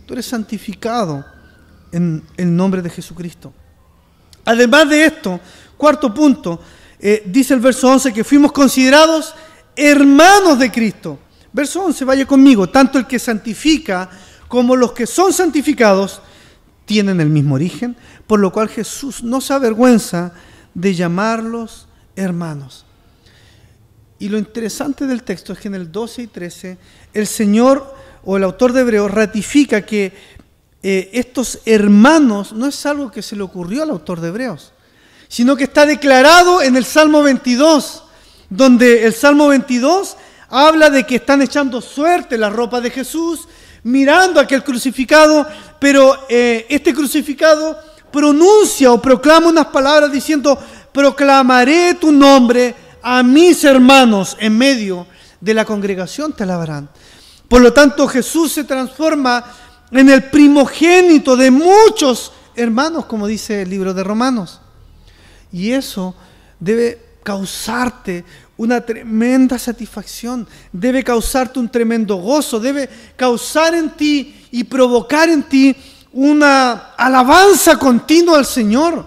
Tú 0.06 0.14
eres 0.14 0.26
santificado 0.26 1.26
en 1.92 2.24
el 2.38 2.56
nombre 2.56 2.82
de 2.82 2.90
Jesucristo. 2.90 3.54
Además 4.48 4.90
de 4.90 5.04
esto, 5.04 5.42
cuarto 5.76 6.14
punto, 6.14 6.62
eh, 7.02 7.22
dice 7.26 7.54
el 7.54 7.60
verso 7.60 7.90
11 7.90 8.14
que 8.14 8.24
fuimos 8.24 8.54
considerados 8.54 9.36
hermanos 9.76 10.58
de 10.58 10.72
Cristo. 10.72 11.20
Verso 11.52 11.84
11, 11.84 12.06
vaya 12.06 12.26
conmigo, 12.26 12.70
tanto 12.70 12.98
el 12.98 13.06
que 13.06 13.20
santifica 13.20 14.10
como 14.48 14.78
los 14.78 14.94
que 14.94 15.06
son 15.06 15.34
santificados 15.34 16.22
tienen 16.86 17.20
el 17.20 17.30
mismo 17.30 17.56
origen, 17.56 17.98
por 18.26 18.40
lo 18.40 18.54
cual 18.54 18.70
Jesús 18.70 19.22
no 19.22 19.42
se 19.42 19.52
avergüenza 19.52 20.32
de 20.74 20.96
llamarlos 20.96 21.90
hermanos. 22.16 22.86
Y 24.18 24.30
lo 24.30 24.38
interesante 24.38 25.08
del 25.08 25.24
texto 25.24 25.52
es 25.52 25.60
que 25.60 25.68
en 25.68 25.76
el 25.76 25.92
12 25.92 26.22
y 26.22 26.28
13 26.28 26.78
el 27.14 27.28
Señor 27.28 27.94
o 28.24 28.38
el 28.38 28.46
autor 28.46 28.72
de 28.72 28.80
Hebreos 28.80 29.12
ratifica 29.12 29.86
que 29.86 30.37
eh, 30.84 31.10
estos 31.14 31.60
hermanos 31.66 32.54
no 32.54 32.68
es 32.68 32.86
algo 32.86 33.12
que 33.12 33.22
se 33.22 33.36
le 33.36 33.44
ocurrió 33.44 33.84
al 33.84 33.90
autor 33.90 34.22
de 34.22 34.30
Hebreos, 34.30 34.74
sino 35.28 35.56
que 35.56 35.66
está 35.66 35.86
declarado 35.86 36.62
en 36.62 36.76
el 36.76 36.86
Salmo 36.86 37.24
22, 37.24 38.04
donde 38.50 39.06
el 39.06 39.14
Salmo 39.14 39.48
22 39.48 40.18
habla 40.50 40.90
de 40.90 41.06
que 41.06 41.16
están 41.16 41.42
echando 41.42 41.82
suerte 41.82 42.38
la 42.38 42.50
ropa 42.50 42.80
de 42.80 42.92
Jesús, 42.92 43.48
mirando 43.84 44.40
a 44.40 44.44
aquel 44.44 44.64
crucificado, 44.64 45.48
pero 45.80 46.26
eh, 46.30 46.66
este 46.70 46.94
crucificado 46.94 47.78
pronuncia 48.12 48.92
o 48.92 49.02
proclama 49.02 49.48
unas 49.48 49.68
palabras 49.68 50.12
diciendo, 50.12 50.58
proclamaré 50.92 51.96
tu 51.96 52.12
nombre 52.12 52.74
a 53.02 53.22
mis 53.24 53.64
hermanos 53.64 54.36
en 54.40 54.58
medio 54.58 55.08
de 55.40 55.54
la 55.54 55.66
congregación 55.66 56.34
te 56.34 56.44
alabarán. 56.44 56.90
Por 57.48 57.62
lo 57.62 57.72
tanto, 57.72 58.08
Jesús 58.08 58.52
se 58.52 58.64
transforma 58.64 59.44
en 59.92 60.10
el 60.10 60.26
primogénito 60.26 61.36
de 61.36 61.52
muchos 61.52 62.32
hermanos, 62.56 63.06
como 63.06 63.28
dice 63.28 63.62
el 63.62 63.70
libro 63.70 63.94
de 63.94 64.04
Romanos. 64.04 64.60
Y 65.52 65.72
eso 65.72 66.16
debe 66.60 67.08
causarte 67.24 68.26
una 68.58 68.82
tremenda 68.82 69.60
satisfacción, 69.60 70.48
debe 70.72 71.04
causarte 71.04 71.60
un 71.60 71.70
tremendo 71.70 72.16
gozo, 72.16 72.60
debe 72.60 72.90
causar 73.16 73.76
en 73.76 73.92
ti 73.92 74.48
y 74.52 74.64
provocar 74.64 75.30
en 75.30 75.44
ti 75.44 75.76
una 76.14 76.94
alabanza 76.98 77.78
continua 77.78 78.40
al 78.40 78.46
Señor. 78.46 79.06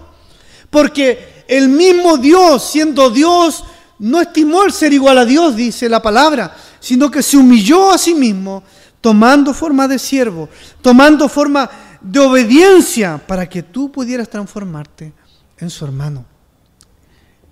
Porque 0.69 1.43
el 1.47 1.67
mismo 1.67 2.17
Dios, 2.17 2.69
siendo 2.71 3.09
Dios, 3.09 3.65
no 3.99 4.21
estimó 4.21 4.63
el 4.63 4.71
ser 4.71 4.93
igual 4.93 5.17
a 5.17 5.25
Dios, 5.25 5.55
dice 5.55 5.89
la 5.89 6.01
palabra, 6.01 6.55
sino 6.79 7.11
que 7.11 7.21
se 7.21 7.37
humilló 7.37 7.91
a 7.91 7.97
sí 7.97 8.15
mismo, 8.15 8.63
tomando 9.01 9.53
forma 9.53 9.87
de 9.87 9.99
siervo, 9.99 10.47
tomando 10.81 11.27
forma 11.27 11.69
de 11.99 12.19
obediencia 12.19 13.17
para 13.17 13.49
que 13.49 13.63
tú 13.63 13.91
pudieras 13.91 14.29
transformarte 14.29 15.13
en 15.57 15.69
su 15.69 15.85
hermano. 15.85 16.25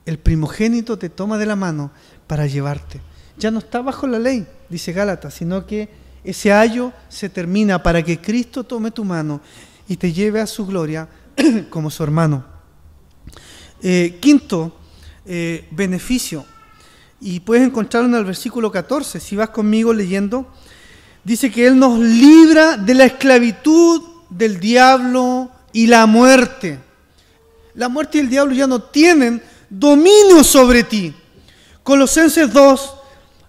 El 0.05 0.19
primogénito 0.19 0.97
te 0.97 1.09
toma 1.09 1.37
de 1.37 1.45
la 1.45 1.55
mano 1.55 1.91
para 2.27 2.47
llevarte. 2.47 3.01
Ya 3.37 3.51
no 3.51 3.59
está 3.59 3.81
bajo 3.81 4.07
la 4.07 4.19
ley, 4.19 4.47
dice 4.69 4.91
Gálatas, 4.91 5.33
sino 5.33 5.65
que 5.65 5.89
ese 6.23 6.51
ayo 6.51 6.93
se 7.09 7.29
termina 7.29 7.81
para 7.81 8.03
que 8.03 8.19
Cristo 8.19 8.63
tome 8.63 8.91
tu 8.91 9.03
mano 9.03 9.41
y 9.87 9.97
te 9.97 10.13
lleve 10.13 10.41
a 10.41 10.47
su 10.47 10.65
gloria 10.65 11.07
como 11.69 11.89
su 11.89 12.03
hermano. 12.03 12.43
Eh, 13.81 14.17
quinto 14.21 14.75
eh, 15.25 15.67
beneficio, 15.71 16.45
y 17.21 17.41
puedes 17.41 17.65
encontrarlo 17.65 18.07
en 18.09 18.15
el 18.15 18.25
versículo 18.25 18.71
14, 18.71 19.19
si 19.19 19.35
vas 19.35 19.49
conmigo 19.49 19.93
leyendo, 19.93 20.47
dice 21.23 21.51
que 21.51 21.67
Él 21.67 21.77
nos 21.77 21.99
libra 21.99 22.77
de 22.77 22.93
la 22.93 23.05
esclavitud 23.05 24.01
del 24.29 24.59
diablo 24.59 25.49
y 25.71 25.87
la 25.87 26.05
muerte. 26.05 26.79
La 27.73 27.89
muerte 27.89 28.17
y 28.17 28.21
el 28.21 28.29
diablo 28.29 28.53
ya 28.53 28.67
no 28.67 28.81
tienen 28.81 29.41
dominio 29.69 30.43
sobre 30.43 30.83
ti. 30.83 31.13
Colosenses 31.83 32.51
2 32.51 32.93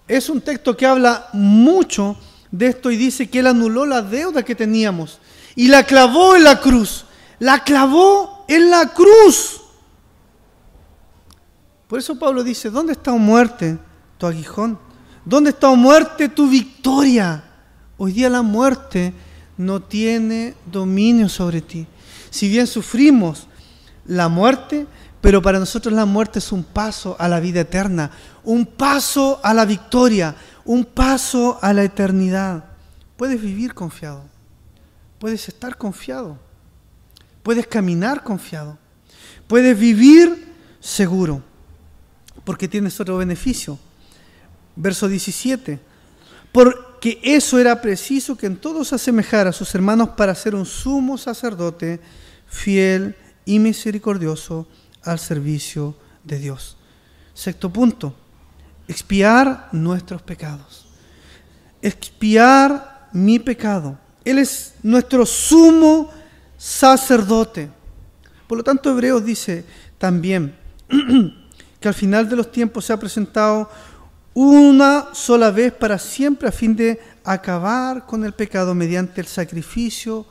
es 0.07 0.29
un 0.29 0.41
texto 0.41 0.75
que 0.75 0.85
habla 0.85 1.29
mucho 1.33 2.17
de 2.51 2.67
esto 2.67 2.91
y 2.91 2.97
dice 2.97 3.29
que 3.29 3.39
Él 3.39 3.47
anuló 3.47 3.85
la 3.85 4.01
deuda 4.01 4.43
que 4.43 4.55
teníamos 4.55 5.19
y 5.55 5.67
la 5.67 5.83
clavó 5.83 6.35
en 6.35 6.43
la 6.43 6.59
cruz. 6.59 7.05
La 7.39 7.63
clavó 7.63 8.45
en 8.47 8.69
la 8.69 8.87
cruz. 8.93 9.61
Por 11.87 11.99
eso 11.99 12.17
Pablo 12.17 12.43
dice, 12.43 12.69
¿dónde 12.69 12.93
está, 12.93 13.11
muerte, 13.13 13.77
tu 14.17 14.25
aguijón? 14.25 14.79
¿Dónde 15.25 15.49
está, 15.49 15.69
muerte, 15.71 16.29
tu 16.29 16.47
victoria? 16.47 17.43
Hoy 18.03 18.13
día 18.13 18.31
la 18.31 18.41
muerte 18.41 19.13
no 19.57 19.79
tiene 19.79 20.55
dominio 20.65 21.29
sobre 21.29 21.61
ti. 21.61 21.85
Si 22.31 22.49
bien 22.49 22.65
sufrimos 22.65 23.45
la 24.07 24.27
muerte, 24.27 24.87
pero 25.21 25.39
para 25.43 25.59
nosotros 25.59 25.93
la 25.93 26.05
muerte 26.05 26.39
es 26.39 26.51
un 26.51 26.63
paso 26.63 27.15
a 27.19 27.27
la 27.27 27.39
vida 27.39 27.59
eterna, 27.59 28.09
un 28.43 28.65
paso 28.65 29.39
a 29.43 29.53
la 29.53 29.65
victoria, 29.65 30.35
un 30.65 30.83
paso 30.83 31.59
a 31.61 31.73
la 31.73 31.83
eternidad. 31.83 32.65
Puedes 33.17 33.39
vivir 33.39 33.75
confiado, 33.75 34.23
puedes 35.19 35.47
estar 35.47 35.77
confiado, 35.77 36.39
puedes 37.43 37.67
caminar 37.67 38.23
confiado, 38.23 38.79
puedes 39.45 39.77
vivir 39.77 40.55
seguro, 40.79 41.43
porque 42.45 42.67
tienes 42.67 42.99
otro 42.99 43.17
beneficio. 43.17 43.77
Verso 44.75 45.07
17, 45.07 45.79
porque 47.01 47.19
eso 47.23 47.57
era 47.57 47.81
preciso 47.81 48.37
que 48.37 48.45
en 48.45 48.57
todos 48.57 48.93
asemejara 48.93 49.49
a 49.49 49.53
sus 49.53 49.73
hermanos 49.73 50.09
para 50.09 50.35
ser 50.35 50.53
un 50.53 50.67
sumo 50.67 51.17
sacerdote 51.17 51.99
fiel 52.45 53.15
y 53.43 53.57
misericordioso 53.57 54.67
al 55.01 55.17
servicio 55.17 55.95
de 56.23 56.37
Dios. 56.37 56.77
Sexto 57.33 57.73
punto, 57.73 58.15
expiar 58.87 59.67
nuestros 59.71 60.21
pecados. 60.21 60.85
Expiar 61.81 63.09
mi 63.13 63.39
pecado. 63.39 63.97
Él 64.23 64.37
es 64.37 64.75
nuestro 64.83 65.25
sumo 65.25 66.11
sacerdote. 66.55 67.71
Por 68.45 68.59
lo 68.59 68.63
tanto, 68.63 68.91
Hebreos 68.91 69.25
dice 69.25 69.65
también 69.97 70.55
que 71.79 71.87
al 71.87 71.95
final 71.95 72.29
de 72.29 72.35
los 72.35 72.51
tiempos 72.51 72.85
se 72.85 72.93
ha 72.93 72.99
presentado 72.99 73.71
una 74.33 75.09
sola 75.13 75.51
vez 75.51 75.73
para 75.73 75.97
siempre 75.97 76.47
a 76.47 76.51
fin 76.51 76.75
de 76.75 76.99
acabar 77.23 78.05
con 78.05 78.23
el 78.23 78.33
pecado 78.33 78.73
mediante 78.73 79.21
el 79.21 79.27
sacrificio 79.27 80.25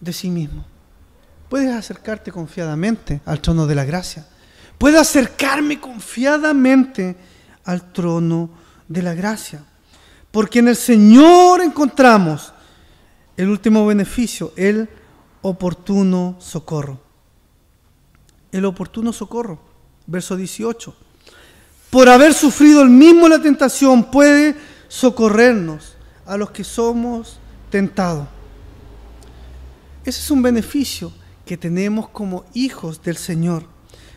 de 0.00 0.12
sí 0.12 0.30
mismo. 0.30 0.64
Puedes 1.48 1.74
acercarte 1.74 2.32
confiadamente 2.32 3.20
al 3.26 3.40
trono 3.40 3.66
de 3.66 3.74
la 3.74 3.84
gracia. 3.84 4.26
Puedo 4.78 4.98
acercarme 5.00 5.80
confiadamente 5.80 7.16
al 7.64 7.92
trono 7.92 8.50
de 8.88 9.02
la 9.02 9.14
gracia. 9.14 9.64
Porque 10.30 10.60
en 10.60 10.68
el 10.68 10.76
Señor 10.76 11.60
encontramos 11.60 12.52
el 13.36 13.48
último 13.48 13.84
beneficio, 13.86 14.52
el 14.56 14.88
oportuno 15.42 16.36
socorro. 16.38 17.00
El 18.52 18.64
oportuno 18.64 19.12
socorro. 19.12 19.60
Verso 20.06 20.36
18. 20.36 20.96
Por 21.90 22.08
haber 22.08 22.34
sufrido 22.34 22.82
el 22.82 22.88
mismo 22.88 23.28
la 23.28 23.42
tentación, 23.42 24.10
puede 24.10 24.54
socorrernos 24.88 25.94
a 26.24 26.36
los 26.36 26.50
que 26.52 26.62
somos 26.62 27.38
tentados. 27.68 28.26
Ese 30.04 30.20
es 30.20 30.30
un 30.30 30.40
beneficio 30.40 31.12
que 31.44 31.56
tenemos 31.56 32.08
como 32.08 32.44
hijos 32.54 33.02
del 33.02 33.16
Señor. 33.16 33.64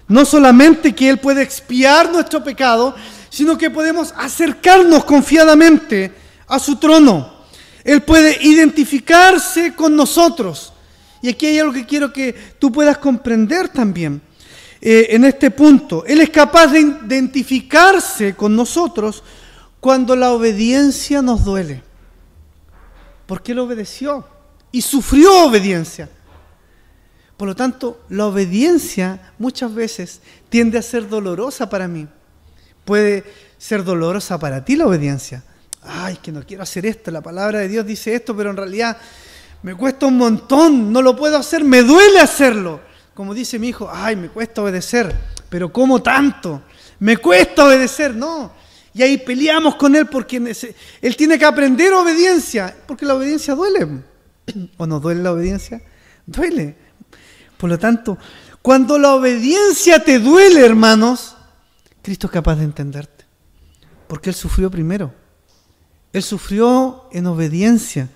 No 0.08 0.24
solamente 0.24 0.94
que 0.94 1.10
Él 1.10 1.18
puede 1.18 1.42
expiar 1.42 2.12
nuestro 2.12 2.44
pecado, 2.44 2.96
sino 3.30 3.58
que 3.58 3.72
podemos 3.72 4.14
acercarnos 4.16 5.04
confiadamente 5.06 6.14
a 6.48 6.60
su 6.60 6.76
trono. 6.76 7.34
Él 7.84 8.04
puede 8.04 8.38
identificarse 8.46 9.74
con 9.74 9.96
nosotros. 9.96 10.74
Y 11.24 11.30
aquí 11.30 11.48
hay 11.48 11.60
algo 11.60 11.74
que 11.74 11.86
quiero 11.86 12.14
que 12.14 12.34
tú 12.60 12.72
puedas 12.72 13.00
comprender 13.00 13.70
también. 13.70 14.22
Eh, 14.86 15.16
en 15.16 15.24
este 15.24 15.50
punto, 15.50 16.04
Él 16.06 16.20
es 16.20 16.30
capaz 16.30 16.68
de 16.68 16.82
identificarse 16.82 18.36
con 18.36 18.54
nosotros 18.54 19.24
cuando 19.80 20.14
la 20.14 20.32
obediencia 20.32 21.22
nos 21.22 21.46
duele. 21.46 21.82
Porque 23.26 23.54
Él 23.54 23.60
obedeció 23.60 24.28
y 24.74 24.82
sufrió 24.82 25.46
obediencia. 25.46 26.10
Por 27.38 27.48
lo 27.48 27.56
tanto, 27.56 28.02
la 28.10 28.26
obediencia 28.26 29.32
muchas 29.40 29.74
veces 29.74 30.20
tiende 30.50 30.78
a 30.78 30.82
ser 30.82 31.08
dolorosa 31.08 31.70
para 31.70 31.88
mí. 31.88 32.06
Puede 32.84 33.24
ser 33.58 33.86
dolorosa 33.86 34.38
para 34.38 34.66
ti 34.66 34.76
la 34.76 34.88
obediencia. 34.88 35.46
Ay, 35.82 36.18
que 36.18 36.34
no 36.34 36.46
quiero 36.46 36.64
hacer 36.64 36.86
esto, 36.86 37.10
la 37.10 37.22
palabra 37.22 37.60
de 37.60 37.70
Dios 37.70 37.86
dice 37.86 38.14
esto, 38.14 38.36
pero 38.36 38.50
en 38.50 38.58
realidad 38.58 38.98
me 39.62 39.76
cuesta 39.76 40.08
un 40.08 40.18
montón, 40.18 40.92
no 40.92 41.02
lo 41.02 41.16
puedo 41.16 41.38
hacer, 41.38 41.64
me 41.64 41.84
duele 41.84 42.20
hacerlo. 42.20 42.92
Como 43.14 43.34
dice 43.34 43.60
mi 43.60 43.70
hijo, 43.70 43.90
ay, 43.92 44.16
me 44.16 44.30
cuesta 44.30 44.62
obedecer, 44.62 45.16
pero 45.50 45.72
¿cómo 45.72 46.02
tanto? 46.02 46.64
Me 47.00 47.18
cuesta 47.18 47.66
obedecer, 47.66 48.16
no. 48.16 48.52
Y 48.94 49.02
ahí 49.02 49.18
peleamos 49.18 49.76
con 49.76 49.96
él 49.96 50.08
porque 50.08 50.38
él 51.02 51.16
tiene 51.16 51.38
que 51.38 51.46
aprender 51.46 51.94
obediencia, 51.94 52.76
porque 52.88 53.06
la 53.06 53.16
obediencia 53.16 53.56
duele. 53.56 53.88
¿O 54.78 54.86
no 54.86 55.00
duele 55.00 55.22
la 55.22 55.32
obediencia? 55.32 55.82
Duele. 56.26 56.76
Por 57.58 57.70
lo 57.70 57.80
tanto, 57.80 58.18
cuando 58.62 58.98
la 58.98 59.14
obediencia 59.14 60.04
te 60.04 60.20
duele, 60.20 60.66
hermanos, 60.66 61.36
Cristo 62.02 62.28
es 62.28 62.34
capaz 62.34 62.56
de 62.56 62.66
entenderte. 62.66 63.26
Porque 64.08 64.30
Él 64.30 64.36
sufrió 64.36 64.70
primero. 64.70 65.14
Él 66.12 66.22
sufrió 66.22 67.10
en 67.12 67.26
obediencia. 67.26 68.10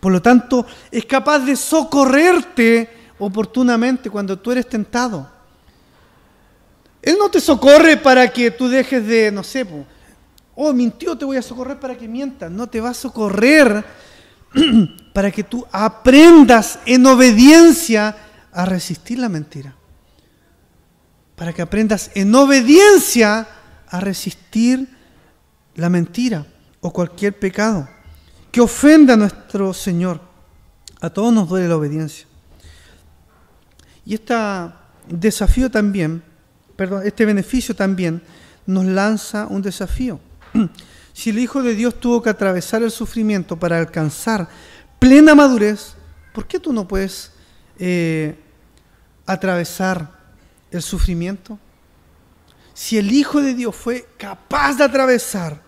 Por 0.00 0.12
lo 0.12 0.22
tanto, 0.22 0.66
es 0.90 1.04
capaz 1.04 1.40
de 1.40 1.56
socorrerte 1.56 3.01
oportunamente 3.24 4.10
cuando 4.10 4.38
tú 4.38 4.50
eres 4.50 4.68
tentado. 4.68 5.30
Él 7.00 7.16
no 7.18 7.30
te 7.30 7.40
socorre 7.40 7.96
para 7.96 8.32
que 8.32 8.50
tú 8.50 8.68
dejes 8.68 9.06
de, 9.06 9.30
no 9.30 9.42
sé, 9.42 9.66
oh, 10.54 10.72
mintió, 10.72 11.16
te 11.16 11.24
voy 11.24 11.36
a 11.36 11.42
socorrer 11.42 11.78
para 11.78 11.96
que 11.96 12.08
mientas. 12.08 12.50
No, 12.50 12.68
te 12.68 12.80
va 12.80 12.90
a 12.90 12.94
socorrer 12.94 13.84
para 15.12 15.30
que 15.30 15.44
tú 15.44 15.66
aprendas 15.70 16.80
en 16.84 17.06
obediencia 17.06 18.16
a 18.52 18.64
resistir 18.64 19.18
la 19.18 19.28
mentira. 19.28 19.74
Para 21.36 21.52
que 21.52 21.62
aprendas 21.62 22.10
en 22.14 22.34
obediencia 22.34 23.48
a 23.88 24.00
resistir 24.00 24.88
la 25.74 25.88
mentira 25.88 26.46
o 26.80 26.92
cualquier 26.92 27.38
pecado 27.38 27.88
que 28.50 28.60
ofenda 28.60 29.14
a 29.14 29.16
nuestro 29.16 29.72
Señor. 29.72 30.20
A 31.00 31.10
todos 31.10 31.32
nos 31.32 31.48
duele 31.48 31.68
la 31.68 31.76
obediencia. 31.76 32.26
Y 34.04 34.14
este 34.14 34.34
desafío 35.08 35.70
también, 35.70 36.22
perdón, 36.76 37.02
este 37.04 37.24
beneficio 37.24 37.74
también 37.74 38.22
nos 38.66 38.84
lanza 38.84 39.46
un 39.46 39.62
desafío. 39.62 40.20
Si 41.14 41.28
el 41.28 41.38
Hijo 41.38 41.62
de 41.62 41.74
Dios 41.74 42.00
tuvo 42.00 42.22
que 42.22 42.30
atravesar 42.30 42.82
el 42.82 42.90
sufrimiento 42.90 43.58
para 43.58 43.78
alcanzar 43.78 44.48
plena 44.98 45.34
madurez, 45.34 45.94
¿por 46.32 46.46
qué 46.46 46.58
tú 46.58 46.72
no 46.72 46.88
puedes 46.88 47.32
eh, 47.78 48.38
atravesar 49.26 50.10
el 50.70 50.80
sufrimiento? 50.80 51.58
Si 52.72 52.96
el 52.96 53.12
Hijo 53.12 53.42
de 53.42 53.52
Dios 53.52 53.76
fue 53.76 54.08
capaz 54.16 54.78
de 54.78 54.84
atravesar 54.84 55.60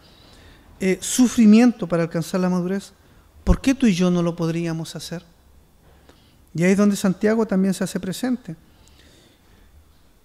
eh, 0.81 0.99
sufrimiento 1.03 1.87
para 1.87 2.05
alcanzar 2.05 2.41
la 2.41 2.49
madurez, 2.49 2.95
¿por 3.45 3.61
qué 3.61 3.75
tú 3.75 3.87
y 3.87 3.95
yo 3.95 4.11
no 4.11 4.23
lo 4.23 4.35
podríamos 4.35 4.97
hacer? 4.97 5.23
Y 6.55 6.63
ahí 6.63 6.73
es 6.73 6.79
donde 6.79 6.97
Santiago 6.97 7.47
también 7.47 7.75
se 7.75 7.85
hace 7.85 7.99
presente. 7.99 8.55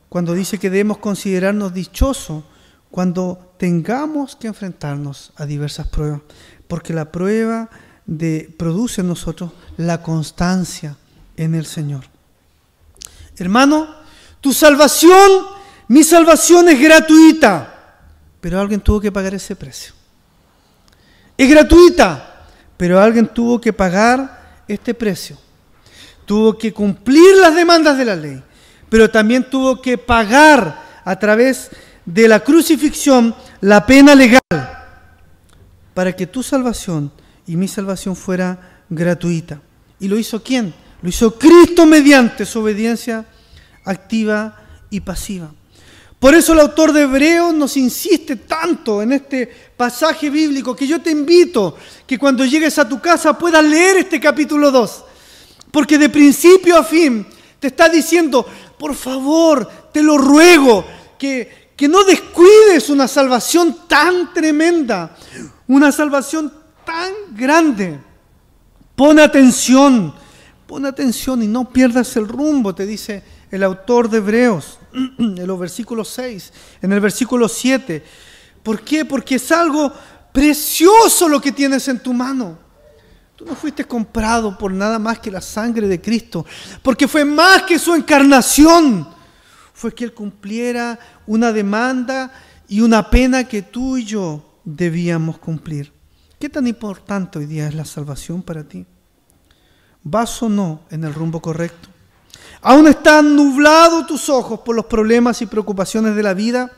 Cuando 0.09 0.33
dice 0.33 0.57
que 0.57 0.69
debemos 0.69 0.97
considerarnos 0.97 1.73
dichosos 1.73 2.43
cuando 2.91 3.53
tengamos 3.57 4.35
que 4.35 4.47
enfrentarnos 4.47 5.31
a 5.35 5.45
diversas 5.45 5.87
pruebas, 5.87 6.21
porque 6.67 6.93
la 6.93 7.11
prueba 7.11 7.69
de, 8.05 8.53
produce 8.57 9.01
en 9.01 9.07
nosotros 9.07 9.51
la 9.77 10.01
constancia 10.01 10.97
en 11.37 11.53
el 11.53 11.65
Señor. 11.65 12.05
Hermano, 13.37 13.87
tu 14.41 14.53
salvación, 14.53 15.45
mi 15.87 16.03
salvación 16.03 16.69
es 16.69 16.79
gratuita, 16.79 18.01
pero 18.41 18.59
alguien 18.59 18.81
tuvo 18.81 18.99
que 18.99 19.11
pagar 19.11 19.35
ese 19.35 19.55
precio. 19.55 19.93
Es 21.37 21.49
gratuita, 21.49 22.47
pero 22.75 22.99
alguien 22.99 23.27
tuvo 23.27 23.61
que 23.61 23.71
pagar 23.71 24.63
este 24.67 24.93
precio. 24.93 25.37
Tuvo 26.29 26.55
que 26.59 26.71
cumplir 26.71 27.37
las 27.37 27.55
demandas 27.55 27.97
de 27.97 28.05
la 28.05 28.15
ley, 28.15 28.39
pero 28.87 29.09
también 29.09 29.49
tuvo 29.49 29.81
que 29.81 29.97
pagar 29.97 31.01
a 31.03 31.17
través 31.17 31.71
de 32.05 32.27
la 32.27 32.41
crucifixión 32.41 33.33
la 33.61 33.83
pena 33.83 34.13
legal 34.13 34.39
para 35.95 36.15
que 36.15 36.27
tu 36.27 36.43
salvación 36.43 37.11
y 37.47 37.55
mi 37.55 37.67
salvación 37.67 38.15
fuera 38.15 38.83
gratuita. 38.91 39.59
¿Y 39.99 40.07
lo 40.07 40.19
hizo 40.19 40.43
quién? 40.43 40.71
Lo 41.01 41.09
hizo 41.09 41.33
Cristo 41.33 41.87
mediante 41.87 42.45
su 42.45 42.59
obediencia 42.59 43.25
activa 43.83 44.55
y 44.91 44.99
pasiva. 44.99 45.51
Por 46.19 46.35
eso 46.35 46.53
el 46.53 46.59
autor 46.59 46.93
de 46.93 47.01
Hebreos 47.01 47.55
nos 47.55 47.75
insiste 47.75 48.35
tanto 48.35 49.01
en 49.01 49.13
este 49.13 49.47
pasaje 49.75 50.29
bíblico 50.29 50.75
que 50.75 50.85
yo 50.85 51.01
te 51.01 51.09
invito 51.09 51.75
que 52.05 52.19
cuando 52.19 52.45
llegues 52.45 52.77
a 52.77 52.87
tu 52.87 53.01
casa 53.01 53.35
puedas 53.35 53.63
leer 53.63 53.97
este 53.97 54.19
capítulo 54.19 54.69
2. 54.69 55.05
Porque 55.71 55.97
de 55.97 56.09
principio 56.09 56.77
a 56.77 56.83
fin 56.83 57.25
te 57.59 57.67
está 57.67 57.89
diciendo, 57.89 58.45
por 58.77 58.95
favor, 58.95 59.69
te 59.91 60.01
lo 60.01 60.17
ruego, 60.17 60.85
que, 61.17 61.71
que 61.75 61.87
no 61.87 62.03
descuides 62.03 62.89
una 62.89 63.07
salvación 63.07 63.87
tan 63.87 64.33
tremenda, 64.33 65.15
una 65.67 65.91
salvación 65.91 66.51
tan 66.85 67.11
grande. 67.31 67.99
Pon 68.95 69.19
atención, 69.19 70.13
pon 70.65 70.85
atención 70.85 71.43
y 71.43 71.47
no 71.47 71.69
pierdas 71.69 72.15
el 72.15 72.27
rumbo, 72.27 72.73
te 72.73 72.85
dice 72.85 73.23
el 73.51 73.63
autor 73.63 74.09
de 74.09 74.17
Hebreos 74.17 74.79
en 75.17 75.47
los 75.47 75.59
versículos 75.59 76.09
6, 76.09 76.53
en 76.81 76.93
el 76.93 76.99
versículo 76.99 77.47
7. 77.47 78.03
¿Por 78.63 78.81
qué? 78.81 79.05
Porque 79.05 79.35
es 79.35 79.51
algo 79.51 79.91
precioso 80.31 81.27
lo 81.27 81.41
que 81.41 81.51
tienes 81.51 81.87
en 81.87 81.99
tu 81.99 82.13
mano. 82.13 82.68
Tú 83.39 83.45
no 83.45 83.55
fuiste 83.55 83.85
comprado 83.85 84.57
por 84.57 84.73
nada 84.73 84.99
más 84.99 85.19
que 85.19 85.31
la 85.31 85.39
sangre 85.39 85.87
de 85.87 86.01
Cristo, 86.01 86.45
porque 86.83 87.07
fue 87.07 87.23
más 87.23 87.63
que 87.63 87.79
su 87.79 87.95
encarnación 87.95 89.07
fue 89.73 89.93
que 89.93 90.03
Él 90.03 90.13
cumpliera 90.13 90.99
una 91.25 91.53
demanda 91.53 92.33
y 92.67 92.81
una 92.81 93.09
pena 93.09 93.45
que 93.45 93.61
tú 93.61 93.95
y 93.95 94.03
yo 94.03 94.59
debíamos 94.65 95.37
cumplir. 95.37 95.93
¿Qué 96.37 96.49
tan 96.49 96.67
importante 96.67 97.39
hoy 97.39 97.45
día 97.45 97.69
es 97.69 97.75
la 97.75 97.85
salvación 97.85 98.41
para 98.41 98.65
ti? 98.65 98.85
¿Vas 100.03 100.43
o 100.43 100.49
no 100.49 100.81
en 100.89 101.05
el 101.05 101.13
rumbo 101.13 101.41
correcto? 101.41 101.87
¿Aún 102.61 102.89
están 102.89 103.37
nublados 103.37 104.05
tus 104.05 104.27
ojos 104.27 104.59
por 104.65 104.75
los 104.75 104.87
problemas 104.87 105.41
y 105.41 105.45
preocupaciones 105.45 106.13
de 106.13 106.23
la 106.23 106.33
vida? 106.33 106.73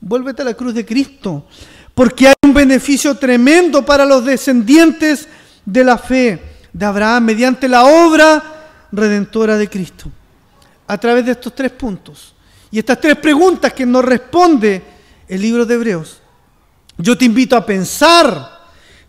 Vuélvete 0.00 0.42
a 0.42 0.46
la 0.46 0.54
cruz 0.54 0.74
de 0.74 0.84
Cristo, 0.84 1.46
porque 1.94 2.26
hay 2.26 2.34
un 2.42 2.52
beneficio 2.52 3.14
tremendo 3.14 3.86
para 3.86 4.04
los 4.04 4.24
descendientes 4.24 5.28
de 5.70 5.84
la 5.84 5.98
fe 5.98 6.42
de 6.72 6.84
Abraham 6.84 7.24
mediante 7.24 7.68
la 7.68 7.84
obra 7.84 8.42
redentora 8.92 9.56
de 9.56 9.68
Cristo. 9.68 10.10
A 10.86 10.98
través 10.98 11.24
de 11.24 11.32
estos 11.32 11.54
tres 11.54 11.70
puntos, 11.70 12.34
y 12.70 12.78
estas 12.78 13.00
tres 13.00 13.16
preguntas 13.16 13.72
que 13.72 13.86
nos 13.86 14.04
responde 14.04 14.82
el 15.28 15.40
libro 15.40 15.66
de 15.66 15.74
Hebreos. 15.74 16.20
Yo 16.98 17.16
te 17.16 17.24
invito 17.24 17.56
a 17.56 17.64
pensar, 17.64 18.60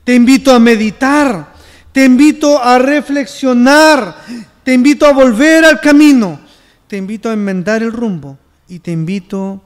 te 0.03 0.15
invito 0.15 0.51
a 0.51 0.59
meditar, 0.59 1.53
te 1.91 2.05
invito 2.05 2.61
a 2.61 2.77
reflexionar, 2.79 4.15
te 4.63 4.73
invito 4.73 5.05
a 5.05 5.13
volver 5.13 5.65
al 5.65 5.79
camino, 5.79 6.39
te 6.87 6.97
invito 6.97 7.29
a 7.29 7.33
enmendar 7.33 7.83
el 7.83 7.91
rumbo 7.91 8.37
y 8.67 8.79
te 8.79 8.91
invito 8.91 9.61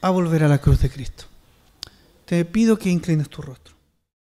a 0.00 0.10
volver 0.10 0.44
a 0.44 0.48
la 0.48 0.58
cruz 0.58 0.80
de 0.80 0.90
Cristo. 0.90 1.24
Te 2.24 2.44
pido 2.44 2.78
que 2.78 2.88
inclines 2.88 3.28
tu 3.28 3.42
rostro. 3.42 3.79